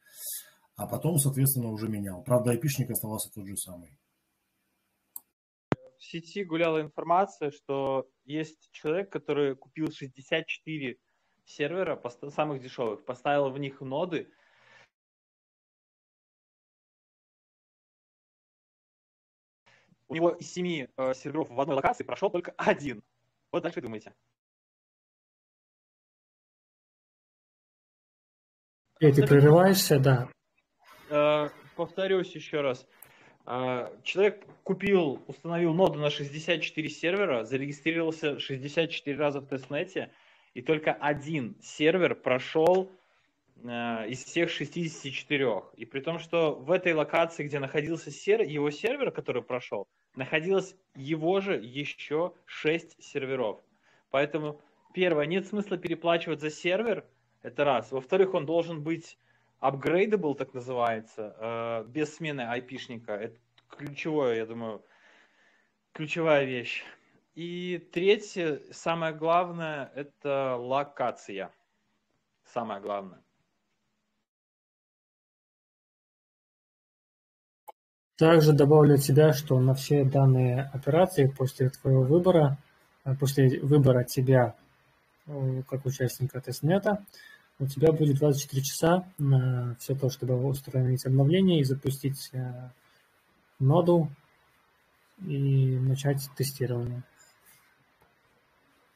а 0.77 0.87
потом, 0.87 1.19
соответственно, 1.19 1.69
уже 1.69 1.89
менял. 1.89 2.23
Правда, 2.25 2.53
айпишник 2.53 2.91
оставался 2.91 3.31
тот 3.35 3.47
же 3.47 3.57
самый 3.57 3.99
в 6.05 6.07
сети 6.07 6.45
гуляла 6.45 6.83
информация, 6.83 7.51
что 7.51 8.07
есть 8.25 8.71
человек, 8.73 9.11
который 9.11 9.57
купил 9.57 9.91
64 9.91 10.99
сервера, 11.45 12.01
самых 12.29 12.61
дешевых, 12.61 13.05
поставил 13.05 13.51
в 13.51 13.59
них 13.59 13.81
ноды, 13.81 14.31
у 20.09 20.15
него 20.15 20.31
из 20.31 20.53
семи 20.53 20.89
э, 20.97 21.15
серверов 21.15 21.49
в 21.49 21.59
одной 21.59 21.77
локации 21.77 22.05
прошел 22.05 22.31
только 22.31 22.53
один. 22.59 23.03
Вот 23.51 23.63
дальше 23.63 23.81
думаете. 23.81 24.15
И 29.01 29.11
ты 29.11 29.27
прерываешься, 29.27 29.99
да. 29.99 30.29
Э, 31.09 31.49
повторюсь 31.77 32.35
еще 32.35 32.61
раз. 32.61 32.87
А, 33.47 33.93
человек 34.03 34.45
купил, 34.63 35.23
установил 35.27 35.75
ноду 35.75 35.99
на 35.99 36.09
64 36.09 36.89
сервера, 36.89 37.45
зарегистрировался 37.45 38.39
64 38.39 39.17
раза 39.17 39.41
в 39.41 39.47
тестнете, 39.47 40.11
и 40.55 40.63
только 40.63 40.93
один 40.93 41.57
сервер 41.61 42.15
прошел 42.15 42.91
э, 43.63 44.09
из 44.09 44.25
всех 44.25 44.49
64. 44.49 45.63
И 45.77 45.85
при 45.85 46.01
том, 46.01 46.19
что 46.19 46.55
в 46.55 46.71
этой 46.71 46.95
локации, 46.95 47.45
где 47.45 47.59
находился 47.59 48.11
сервер, 48.11 48.49
его 48.49 48.71
сервер, 48.71 49.11
который 49.11 49.43
прошел, 49.43 49.87
находилось 50.17 50.75
его 50.95 51.41
же 51.41 51.57
еще 51.57 52.33
6 52.47 53.03
серверов. 53.03 53.61
Поэтому, 54.11 54.61
первое, 54.95 55.27
нет 55.27 55.47
смысла 55.47 55.77
переплачивать 55.77 56.41
за 56.41 56.51
сервер, 56.51 57.05
это 57.43 57.65
раз. 57.65 57.93
Во-вторых, 57.93 58.33
он 58.33 58.47
должен 58.47 58.83
быть 58.83 59.19
upgradable, 59.65 60.35
так 60.35 60.53
называется, 60.53 61.35
э, 61.39 61.85
без 61.89 62.15
смены 62.17 62.43
айпишника. 62.43 63.13
Это 63.13 63.37
ключевое, 63.71 64.37
я 64.37 64.47
думаю, 64.47 64.85
ключевая 65.93 66.45
вещь. 66.45 66.85
И 67.35 67.79
третье, 67.93 68.61
самое 68.73 69.15
главное, 69.15 69.91
это 69.95 70.57
локация. 70.57 71.51
Самое 72.45 72.81
главное. 72.81 73.21
Также 78.17 78.53
добавлю 78.53 78.95
от 78.95 79.03
себя, 79.03 79.33
что 79.33 79.59
на 79.59 79.75
все 79.75 80.05
данные 80.05 80.71
операции 80.73 81.27
после 81.27 81.71
твоего 81.71 82.03
выбора, 82.03 82.59
э, 83.05 83.15
после 83.17 83.61
выбора 83.61 84.05
тебя 84.05 84.55
э, 85.27 85.63
как 85.69 85.87
участника 85.87 86.41
тестнета, 86.41 87.05
у 87.59 87.67
тебя 87.67 87.93
будет 87.93 88.19
24 88.19 88.63
часа 88.63 89.13
на 89.19 89.77
все 89.79 89.95
то, 89.95 90.11
чтобы 90.11 90.35
установить 90.47 91.07
обновление 91.07 91.61
и 91.61 91.65
запустить 91.65 92.31
э, 92.33 92.71
ноду 93.59 94.11
и 95.21 95.79
начать 95.79 96.29
тестирование. 96.37 97.03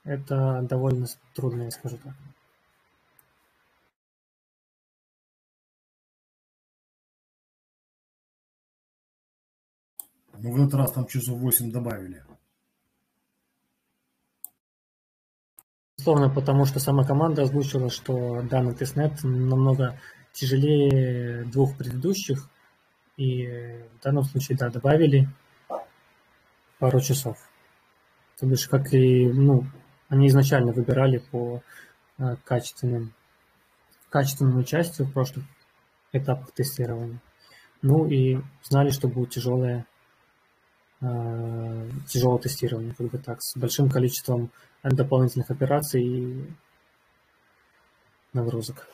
Это 0.04 0.62
довольно 0.62 1.06
трудно, 1.34 1.64
я 1.64 1.70
скажу 1.70 1.98
так. 1.98 2.14
Ну, 10.40 10.52
в 10.52 10.56
этот 10.56 10.74
раз 10.74 10.92
там 10.92 11.06
часов 11.06 11.38
8 11.40 11.72
добавили. 11.72 12.27
Безусловно, 16.08 16.34
потому 16.34 16.64
что 16.64 16.80
сама 16.80 17.04
команда 17.04 17.42
озвучила, 17.42 17.90
что 17.90 18.40
данный 18.40 18.74
тестнет 18.74 19.22
намного 19.22 20.00
тяжелее 20.32 21.44
двух 21.44 21.76
предыдущих, 21.76 22.48
и 23.18 23.46
в 23.98 24.02
данном 24.02 24.24
случае, 24.24 24.56
да, 24.56 24.70
добавили 24.70 25.28
пару 26.78 27.02
часов. 27.02 27.36
То 28.40 28.46
бишь, 28.46 28.66
как 28.68 28.94
и, 28.94 29.30
ну, 29.30 29.66
они 30.08 30.28
изначально 30.28 30.72
выбирали 30.72 31.18
по 31.18 31.62
э, 32.16 32.36
качественным, 32.42 33.12
качественному 34.08 34.60
участию 34.60 35.06
в 35.06 35.12
прошлых 35.12 35.44
этапах 36.12 36.52
тестирования. 36.52 37.20
Ну 37.82 38.06
и 38.06 38.40
знали, 38.62 38.88
что 38.88 39.08
будет 39.08 39.28
тяжелое, 39.28 39.84
э, 41.00 41.90
тяжелое 42.08 42.38
тестирование, 42.38 42.94
как 42.94 43.08
бы 43.08 43.18
так, 43.18 43.42
с 43.42 43.56
большим 43.56 43.90
количеством 43.90 44.50
дополнительных 44.82 45.50
операций 45.50 46.02
и 46.02 46.52
нагрузок. 48.32 48.88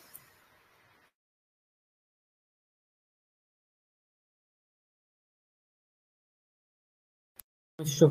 Еще 7.78 8.08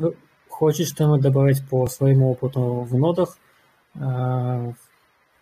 хочет 0.48 0.86
что-нибудь 0.88 1.22
добавить 1.22 1.66
по 1.68 1.86
своему 1.86 2.30
опыту 2.32 2.82
в 2.82 2.94
нодах 2.96 3.38
э, 3.94 4.72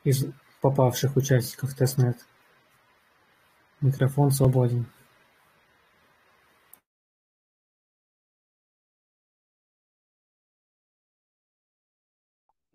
из 0.04 0.26
попавших 0.60 1.16
участников 1.16 1.74
тестнет? 1.74 2.16
Микрофон 3.80 4.30
свободен. 4.30 4.86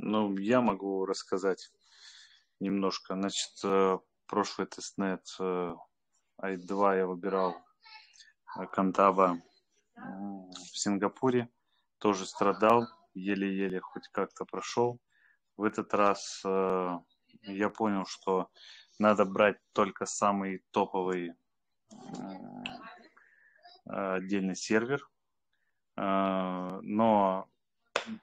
Ну, 0.10 0.38
я 0.38 0.62
могу 0.62 1.06
рассказать 1.06 1.70
немножко. 2.62 3.15
Значит, 3.15 3.52
э, 3.65 3.98
прошлый 4.26 4.65
тестнет 4.65 5.28
AIT2 5.38 6.97
я 6.98 7.06
выбирал 7.06 7.58
Contabo 8.71 9.41
в 9.98 10.78
Сингапуре. 10.78 11.50
Тоже 11.98 12.26
страдал, 12.26 12.88
еле-еле 13.15 13.82
хоть 13.82 14.08
как-то 14.08 14.46
прошел. 14.46 14.98
В 15.58 15.65
этот 15.65 15.93
раз 15.93 16.41
э, 16.46 17.00
я 17.41 17.70
понял, 17.70 18.06
что 18.06 18.50
надо 19.00 19.26
брать 19.26 19.58
только 19.74 20.06
самый 20.06 20.63
топовый 20.72 21.34
отдельный 23.84 24.56
сервер. 24.56 25.06
Но 25.98 27.50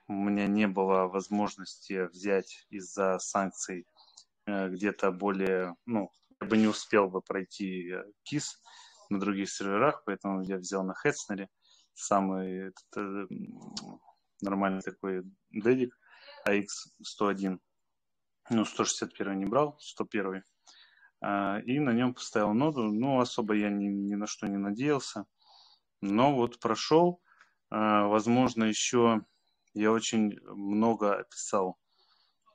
у 0.08 0.12
меня 0.12 0.46
не 0.46 0.66
было 0.66 1.06
возможности 1.06 2.06
взять 2.08 2.66
из-за 2.70 3.18
санкций 3.18 3.86
э, 4.46 4.68
где-то 4.68 5.10
более, 5.10 5.76
ну, 5.86 6.10
я 6.40 6.46
бы 6.46 6.56
не 6.56 6.66
успел 6.66 7.08
бы 7.08 7.20
пройти 7.22 7.94
КИС 8.24 8.60
на 9.10 9.20
других 9.20 9.50
серверах, 9.50 10.02
поэтому 10.04 10.42
я 10.42 10.56
взял 10.56 10.84
на 10.84 10.94
Хетснере 10.94 11.48
самый 11.94 12.68
этот, 12.68 12.96
э, 12.96 13.26
нормальный 14.40 14.82
такой 14.82 15.22
дедик 15.50 15.96
AX101. 16.46 17.58
Ну, 18.50 18.64
161 18.64 19.38
не 19.38 19.46
брал, 19.46 19.76
101. 19.80 20.42
А, 21.20 21.60
и 21.60 21.78
на 21.78 21.90
нем 21.90 22.14
поставил 22.14 22.52
ноду. 22.52 22.92
Ну, 22.92 23.20
особо 23.20 23.54
я 23.54 23.70
ни, 23.70 23.86
ни 23.86 24.14
на 24.14 24.26
что 24.26 24.46
не 24.46 24.58
надеялся. 24.58 25.24
Но 26.02 26.34
вот 26.34 26.60
прошел. 26.60 27.22
А, 27.70 28.06
возможно, 28.06 28.64
еще 28.64 29.24
я 29.74 29.92
очень 29.92 30.38
много 30.42 31.16
описал, 31.18 31.78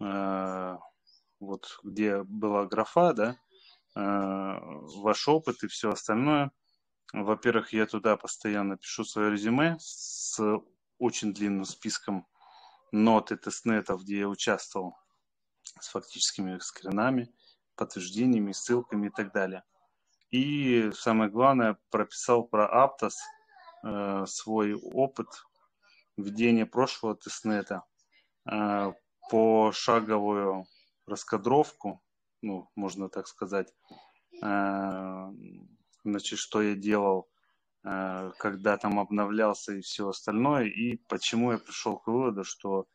э, 0.02 0.78
вот 1.40 1.80
где 1.84 2.24
была 2.24 2.66
графа, 2.66 3.14
да, 3.14 3.38
э, 3.96 4.60
ваш 5.02 5.28
опыт 5.28 5.64
и 5.64 5.68
все 5.68 5.92
остальное. 5.92 6.52
Во-первых, 7.12 7.74
я 7.74 7.86
туда 7.86 8.18
постоянно 8.18 8.78
пишу 8.78 9.04
свое 9.04 9.32
резюме 9.32 9.78
с 9.80 10.40
очень 10.98 11.34
длинным 11.34 11.66
списком 11.66 12.28
нот 12.92 13.32
и 13.32 13.36
тестнетов, 13.36 14.04
где 14.04 14.20
я 14.20 14.30
участвовал 14.30 14.96
с 15.80 15.90
фактическими 15.90 16.58
скринами, 16.60 17.34
подтверждениями, 17.76 18.52
ссылками 18.52 19.08
и 19.08 19.10
так 19.10 19.34
далее. 19.34 19.64
И 20.32 20.92
самое 20.94 21.30
главное, 21.30 21.78
прописал 21.90 22.44
про 22.44 22.66
Aptos 22.68 23.16
э, 23.84 24.26
свой 24.28 24.74
опыт 24.74 25.28
введения 26.22 26.66
прошлого 26.66 27.16
тестнета, 27.16 27.84
э, 28.50 28.94
пошаговую 29.30 30.66
раскадровку, 31.06 32.02
ну, 32.42 32.70
можно 32.76 33.10
так 33.10 33.28
сказать, 33.28 33.74
э, 34.42 35.32
значит, 36.04 36.40
что 36.40 36.62
я 36.62 36.76
делал, 36.76 37.30
э, 37.84 38.32
когда 38.38 38.78
там 38.78 39.00
обновлялся 39.00 39.74
и 39.74 39.82
все 39.82 40.10
остальное, 40.10 40.66
и 40.66 40.98
почему 41.08 41.52
я 41.52 41.58
пришел 41.58 41.98
к 41.98 42.08
выводу, 42.08 42.44
что 42.44 42.88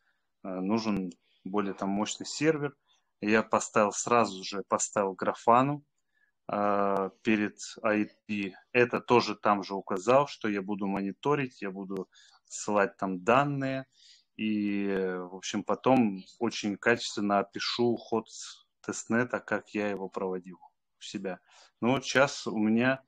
нужен 0.43 1.11
более 1.45 1.73
там 1.73 1.89
мощный 1.89 2.27
сервер. 2.27 2.77
Я 3.23 3.43
поставил 3.43 3.93
сразу 3.93 4.45
же, 4.45 4.63
поставил 4.69 5.15
графану 5.15 5.83
перед 6.47 7.59
IP. 7.83 8.53
Это 8.73 9.01
тоже 9.01 9.37
там 9.37 9.63
же 9.63 9.73
указал, 9.73 10.27
что 10.27 10.49
я 10.49 10.61
буду 10.61 10.87
мониторить, 10.87 11.63
я 11.63 11.71
буду 11.71 12.11
ссылать 12.55 12.97
там 12.97 13.23
данные, 13.23 13.87
и, 14.37 14.87
в 15.31 15.37
общем, 15.37 15.63
потом 15.63 16.25
очень 16.39 16.77
качественно 16.77 17.39
опишу 17.39 17.97
ход 17.97 18.27
тестнета, 18.81 19.41
как 19.41 19.71
я 19.71 19.89
его 19.89 20.09
проводил 20.09 20.59
у 20.59 21.03
себя. 21.03 21.41
Ну 21.81 21.93
вот 21.93 22.05
сейчас 22.05 22.47
у 22.47 22.59
меня, 22.59 23.03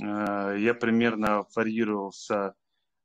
э, 0.00 0.56
я 0.58 0.74
примерно 0.74 1.46
варьировался 1.54 2.54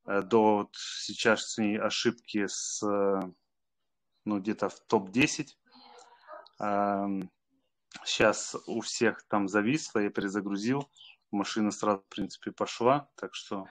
э, 0.06 0.22
до 0.22 0.58
вот 0.58 0.76
сейчасшней 0.76 1.80
ошибки 1.80 2.48
с, 2.48 2.82
ну, 2.82 4.40
где-то 4.40 4.70
в 4.70 4.80
топ-10. 4.82 5.48
Э, 6.62 7.08
сейчас 8.06 8.56
у 8.68 8.82
всех 8.82 9.24
там 9.28 9.48
зависло, 9.48 10.00
я 10.00 10.10
перезагрузил, 10.10 10.90
машина 11.32 11.72
сразу, 11.72 12.02
в 12.02 12.10
принципе, 12.16 12.52
пошла, 12.52 13.10
так 13.16 13.36
что 13.36 13.68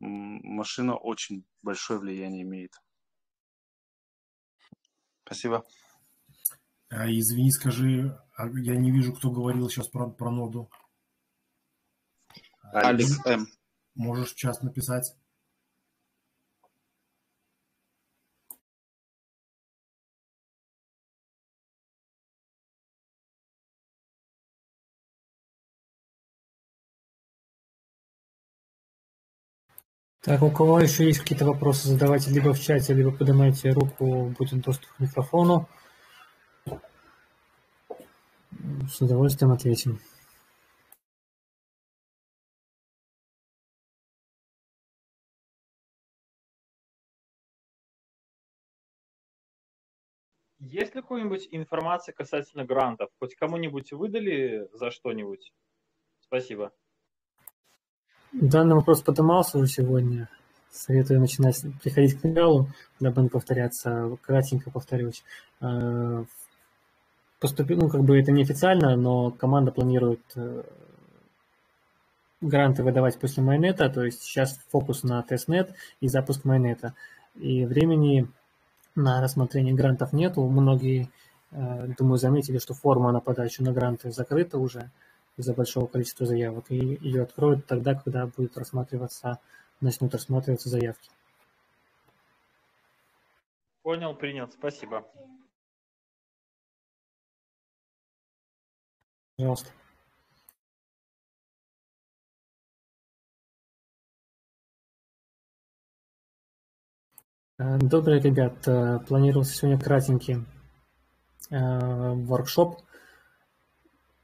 машина 0.00 0.96
очень 0.96 1.44
большое 1.62 1.98
влияние 1.98 2.42
имеет. 2.42 2.72
Спасибо. 5.24 5.64
А, 6.90 7.10
извини, 7.10 7.50
скажи, 7.50 8.18
а 8.36 8.48
я 8.48 8.76
не 8.76 8.90
вижу, 8.90 9.12
кто 9.12 9.30
говорил 9.30 9.68
сейчас 9.68 9.88
про, 9.88 10.10
про 10.10 10.30
ноду. 10.30 10.70
Алекс 12.72 13.24
М. 13.26 13.46
Можешь 13.94 14.30
сейчас 14.30 14.62
написать? 14.62 15.14
Так, 30.20 30.42
у 30.42 30.50
кого 30.50 30.80
еще 30.80 31.04
есть 31.04 31.20
какие-то 31.20 31.46
вопросы, 31.46 31.88
задавайте 31.88 32.30
либо 32.30 32.52
в 32.52 32.60
чате, 32.60 32.92
либо 32.92 33.12
поднимайте 33.12 33.70
руку, 33.70 34.34
будет 34.36 34.60
доступ 34.62 34.90
к 34.90 35.00
микрофону. 35.00 35.68
С 38.90 39.00
удовольствием 39.00 39.52
ответим. 39.52 40.00
Есть 50.58 50.94
ли 50.96 51.00
какая-нибудь 51.00 51.48
информация 51.52 52.12
касательно 52.12 52.64
грантов? 52.64 53.10
Хоть 53.20 53.36
кому-нибудь 53.36 53.92
выдали 53.92 54.68
за 54.72 54.90
что-нибудь? 54.90 55.52
Спасибо. 56.20 56.72
Данный 58.32 58.74
вопрос 58.74 59.02
поднимался 59.02 59.58
уже 59.58 59.68
сегодня. 59.68 60.28
Советую 60.70 61.20
начинать 61.20 61.64
приходить 61.82 62.18
к 62.18 62.20
финалу, 62.20 62.68
дабы 63.00 63.22
не 63.22 63.28
повторяться. 63.28 64.16
Кратенько 64.22 64.70
повторюсь. 64.70 65.24
Э, 65.60 66.24
Поступил, 67.40 67.78
ну, 67.78 67.88
как 67.88 68.02
бы 68.02 68.18
это 68.18 68.32
неофициально, 68.32 68.96
но 68.96 69.30
команда 69.30 69.70
планирует 69.70 70.20
э, 70.34 70.64
гранты 72.40 72.82
выдавать 72.82 73.18
после 73.18 73.44
мейннета, 73.44 73.88
то 73.88 74.04
есть 74.04 74.22
сейчас 74.22 74.58
фокус 74.70 75.04
на 75.04 75.22
тестнет 75.22 75.72
и 76.00 76.08
запуск 76.08 76.44
мейннета. 76.44 76.94
И 77.36 77.64
времени 77.64 78.26
на 78.96 79.22
рассмотрение 79.22 79.72
грантов 79.72 80.12
нету. 80.12 80.46
Многие, 80.48 81.08
э, 81.52 81.88
думаю, 81.96 82.18
заметили, 82.18 82.58
что 82.58 82.74
форма 82.74 83.12
на 83.12 83.20
подачу 83.20 83.62
на 83.62 83.72
гранты 83.72 84.10
закрыта 84.10 84.58
уже 84.58 84.90
из-за 85.38 85.54
большого 85.54 85.86
количества 85.86 86.26
заявок. 86.26 86.70
И 86.70 86.76
ее 86.76 87.22
откроют 87.22 87.66
тогда, 87.66 87.94
когда 87.94 88.26
будет 88.26 88.58
рассматриваться, 88.58 89.38
начнут 89.80 90.12
рассматриваться 90.12 90.68
заявки. 90.68 91.10
Понял, 93.82 94.14
принял. 94.14 94.50
Спасибо. 94.50 95.06
Пожалуйста. 99.36 99.70
Э, 107.58 107.78
добрый, 107.78 108.20
ребят. 108.20 108.66
Э, 108.66 108.98
планировался 109.06 109.54
сегодня 109.54 109.80
кратенький 109.80 110.44
э, 111.50 111.56
воркшоп. 111.56 112.82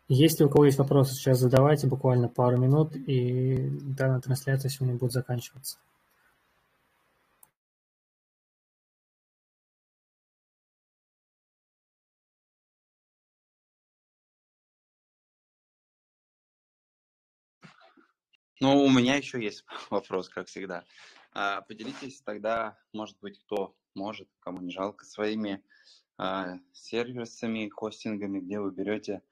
Если 0.09 0.45
у 0.45 0.51
кого 0.51 0.67
есть 0.67 0.79
вопросы, 0.79 1.15
сейчас 1.15 1.39
задавайте 1.39 1.87
буквально 1.87 2.29
пару 2.29 2.59
минут, 2.59 2.95
и 2.95 3.71
данная 3.97 4.21
трансляция 4.21 4.69
сегодня 4.69 4.97
будет 4.97 5.13
заканчиваться. 5.13 5.79
Ну, 18.61 18.85
у 18.85 18.91
меня 18.91 19.17
еще 19.17 19.43
есть 19.43 19.65
вопрос, 19.91 20.29
как 20.29 20.49
всегда. 20.49 20.85
А, 21.33 21.63
поделитесь 21.63 22.21
тогда, 22.21 22.79
может 22.93 23.19
быть, 23.21 23.39
кто 23.39 23.75
может, 23.95 24.29
кому 24.41 24.61
не 24.61 24.71
жалко, 24.71 25.07
своими 25.07 25.63
а, 26.19 26.59
сервисами, 26.73 27.71
хостингами, 27.71 28.41
где 28.41 28.61
вы 28.61 28.71
берете 28.71 29.23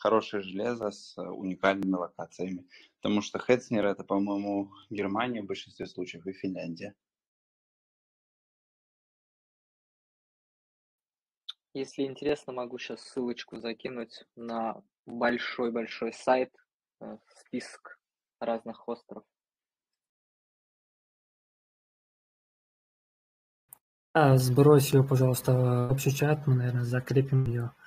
хорошее 0.00 0.42
железо 0.42 0.90
с 0.90 1.16
уникальными 1.18 1.94
локациями. 1.94 2.66
Потому 3.00 3.20
что 3.20 3.38
Хетснер 3.38 3.86
это, 3.86 4.02
по-моему, 4.02 4.72
Германия 4.88 5.42
в 5.42 5.46
большинстве 5.46 5.86
случаев 5.86 6.26
и 6.26 6.32
Финляндия. 6.32 6.94
Если 11.72 12.02
интересно, 12.02 12.52
могу 12.52 12.78
сейчас 12.78 13.00
ссылочку 13.02 13.60
закинуть 13.60 14.24
на 14.34 14.82
большой-большой 15.06 16.12
сайт, 16.12 16.50
э, 17.00 17.16
список 17.28 17.98
разных 18.40 18.78
хостеров. 18.78 19.22
А, 24.12 24.36
сбрось 24.36 24.92
ее, 24.92 25.04
пожалуйста, 25.04 25.52
в 25.52 25.92
общий 25.92 26.12
чат, 26.12 26.48
мы, 26.48 26.56
наверное, 26.56 26.82
закрепим 26.82 27.44
ее 27.44 27.72
э, 27.76 27.79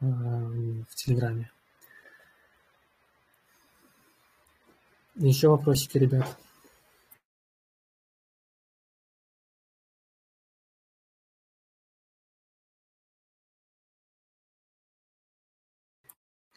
в 0.00 0.94
Телеграме. 0.94 1.50
Еще 5.16 5.48
вопросики, 5.48 5.98
ребят? 5.98 6.38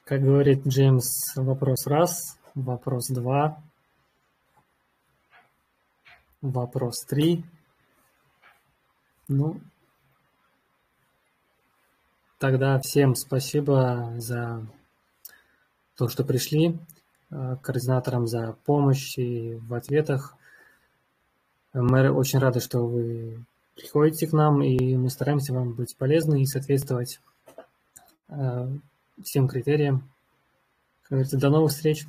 Как 0.06 0.22
говорит 0.22 0.68
Джеймс, 0.68 1.36
вопрос 1.36 1.88
раз, 1.88 2.38
вопрос 2.56 3.08
два, 3.08 3.64
вопрос 6.42 7.06
три. 7.06 7.44
Ну, 9.28 9.60
тогда 12.44 12.78
всем 12.82 13.16
спасибо 13.16 14.16
за 14.18 14.68
то, 15.96 16.10
что 16.10 16.26
пришли, 16.26 16.78
э, 17.32 17.56
координаторам 17.62 18.28
за 18.28 18.58
помощь 18.66 19.18
и 19.18 19.54
в 19.54 19.74
ответах. 19.74 20.36
Мы 21.72 22.12
очень 22.12 22.40
рады, 22.40 22.60
что 22.60 22.86
вы 22.86 23.46
приходите 23.76 24.28
к 24.28 24.34
нам, 24.34 24.62
и 24.62 24.98
мы 24.98 25.10
стараемся 25.10 25.54
вам 25.54 25.72
быть 25.72 25.96
полезны 25.96 26.42
и 26.42 26.46
соответствовать 26.46 27.22
э, 28.28 28.68
всем 29.24 29.48
критериям. 29.48 30.12
Как 31.04 31.12
говорится, 31.12 31.38
до 31.38 31.50
новых 31.50 31.72
встреч! 31.72 32.06